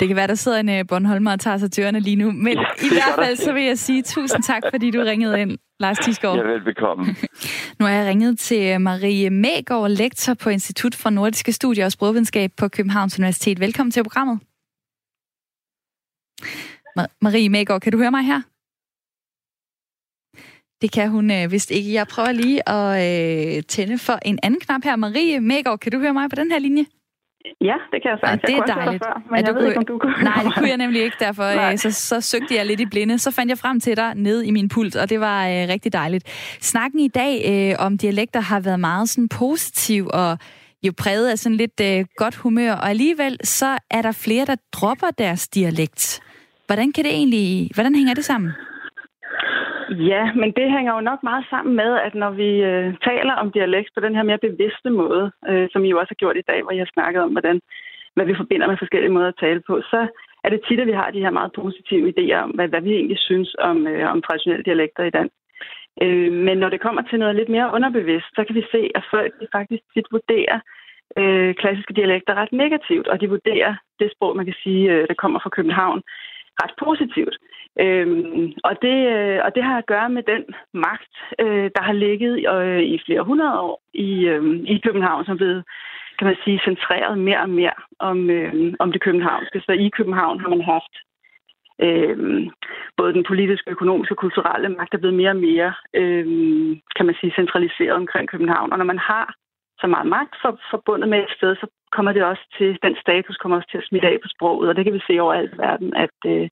[0.00, 2.32] Det kan være, der sidder en uh, Bornholmer og tager sig til ørerne lige nu.
[2.32, 5.98] Men i hvert fald så vil jeg sige tusind tak, fordi du ringede ind, Lars
[5.98, 6.36] Tisgaard.
[6.36, 7.04] Ja, velbekomme.
[7.78, 12.50] nu har jeg ringet til Marie Mægaard, lektor på Institut for Nordiske Studier og Sprogvidenskab
[12.56, 13.60] på Københavns Universitet.
[13.60, 14.40] Velkommen til programmet.
[17.20, 18.40] Marie Mægaard, kan du høre mig her?
[20.82, 21.92] Det kan hun øh, vist ikke.
[21.92, 24.96] Jeg prøver lige at øh, tænde for en anden knap her.
[24.96, 26.86] Marie Mægaard, kan du høre mig på den her linje?
[27.60, 28.42] Ja, det kan jeg sagtens.
[28.42, 29.04] Ja, det er dejligt.
[29.04, 29.68] Før, men jeg ved kunne...
[29.68, 32.54] ikke, om du kunne Nej, det kunne jeg nemlig ikke, derfor øh, så, så søgte
[32.54, 33.18] jeg lidt i blinde.
[33.18, 35.92] Så fandt jeg frem til dig ned i min pult, og det var øh, rigtig
[35.92, 36.24] dejligt.
[36.60, 40.38] Snakken i dag øh, om dialekter har været meget sådan positiv og
[40.82, 44.56] jo præget af sådan lidt øh, godt humør, og alligevel så er der flere, der
[44.72, 46.20] dropper deres dialekt.
[46.66, 48.52] Hvordan kan det egentlig, hvordan hænger det sammen?
[49.90, 53.52] Ja, men det hænger jo nok meget sammen med, at når vi øh, taler om
[53.52, 56.48] dialekt på den her mere bevidste måde, øh, som I jo også har gjort i
[56.50, 57.60] dag, hvor jeg har snakket om, hvordan,
[58.14, 60.06] hvad vi forbinder med forskellige måder at tale på, så
[60.44, 62.92] er det tit, at vi har de her meget positive idéer om, hvad, hvad vi
[62.92, 65.36] egentlig synes om, øh, om traditionelle dialekter i dansk.
[66.02, 69.04] Øh, men når det kommer til noget lidt mere underbevidst, så kan vi se, at
[69.10, 70.58] folk faktisk tit vurderer
[71.20, 75.14] øh, klassiske dialekter ret negativt, og de vurderer det sprog, man kan sige, øh, der
[75.14, 76.02] kommer fra København,
[76.62, 77.36] ret positivt.
[77.80, 80.44] Øhm, og, det, øh, og det har at gøre med den
[80.74, 84.44] magt, øh, der har ligget øh, i flere hundrede år i, øh,
[84.74, 85.64] i København, som er blevet
[86.18, 89.60] kan man sige, centreret mere og mere om, øh, om det københavnske.
[89.60, 90.94] Så i København har man haft
[91.86, 92.46] øh,
[92.96, 96.26] både den politiske, økonomiske og kulturelle magt er blevet mere og mere, øh,
[96.96, 98.72] kan man sige, centraliseret omkring København.
[98.72, 99.34] Og når man har
[99.80, 101.66] så meget magt for, forbundet med et sted, så
[101.96, 104.74] kommer det også til, den status kommer også til at smitte af på sproget, og
[104.76, 106.48] det kan vi se overalt i verden, at, øh,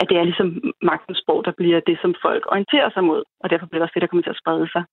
[0.00, 0.48] at det er ligesom
[0.90, 3.96] magtens sprog, der bliver det, som folk orienterer sig mod, og derfor bliver det også
[3.96, 4.84] det, der kommer til at sprede sig.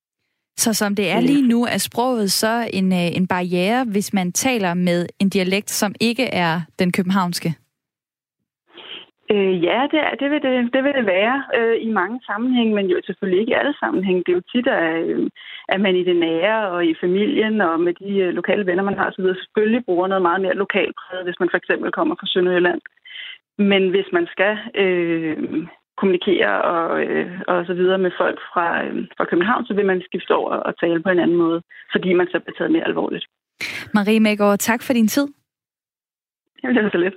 [0.63, 4.31] Så som det er lige nu, er sproget så en, øh, en barriere, hvis man
[4.31, 7.49] taler med en dialekt, som ikke er den københavnske?
[9.33, 12.75] Øh, ja, det, er, det, vil det, det vil det være øh, i mange sammenhænge,
[12.75, 14.23] men jo selvfølgelig ikke i alle sammenhænge.
[14.23, 15.29] Det er jo tit, at, øh,
[15.73, 18.97] at man i det nære og i familien og med de øh, lokale venner, man
[18.97, 22.81] har osv., selvfølgelig bruger noget meget mere lokalpræget, hvis man for eksempel kommer fra Sønderjylland.
[23.57, 24.53] Men hvis man skal
[24.83, 25.37] øh,
[25.97, 30.01] kommunikere og, øh, og så videre med folk fra, øh, fra København, så vil man
[30.09, 31.61] skifte over og tale på en anden måde,
[31.93, 33.25] fordi man så bliver taget mere alvorligt.
[33.93, 35.27] Marie Mægaard, tak for din tid.
[36.63, 37.13] Jamen, det var så lidt.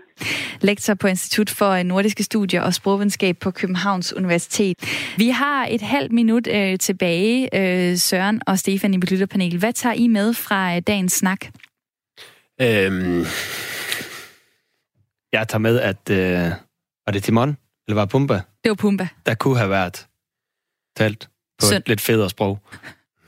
[0.62, 4.76] Lektor på Institut for Nordiske Studier og Sprogvidenskab på Københavns Universitet.
[5.16, 9.59] Vi har et halvt minut øh, tilbage, øh, Søren og Stefan i mit lytterpanel.
[9.59, 11.47] Hvad tager I med fra øh, dagens snak?
[12.61, 13.24] Øhm,
[15.32, 16.11] jeg tager med, at...
[16.11, 16.53] Øh,
[17.07, 17.57] var det Timon?
[17.88, 18.34] Eller var det Pumba?
[18.34, 19.09] Det var Pumba.
[19.26, 20.07] Der kunne have været
[20.97, 21.28] talt
[21.59, 21.78] på Søn.
[21.78, 22.59] et lidt federe sprog.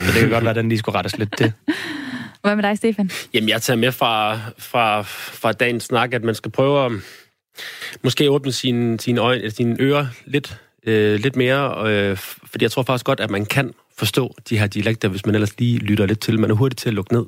[0.01, 1.53] Så det kan godt være, at den lige skulle rettes lidt til.
[2.47, 3.11] Hvad med dig, Stefan?
[3.35, 6.93] Jamen, jeg tager med fra, fra, fra dagens snak, at man skal prøve at
[8.05, 12.83] måske åbne sine, sine, øjne, sine ører lidt, øh, lidt mere, øh, fordi jeg tror
[12.83, 16.21] faktisk godt, at man kan forstå de her dialekter, hvis man ellers lige lytter lidt
[16.21, 16.41] til.
[16.41, 17.25] Man er hurtigt til at lukke ned.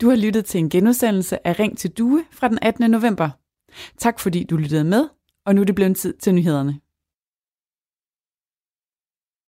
[0.00, 2.90] Du har lyttet til en genudsendelse af Ring til Due fra den 18.
[2.90, 3.30] november.
[3.98, 5.08] Tak fordi du lyttede med,
[5.46, 6.80] og nu er det blevet tid til nyhederne.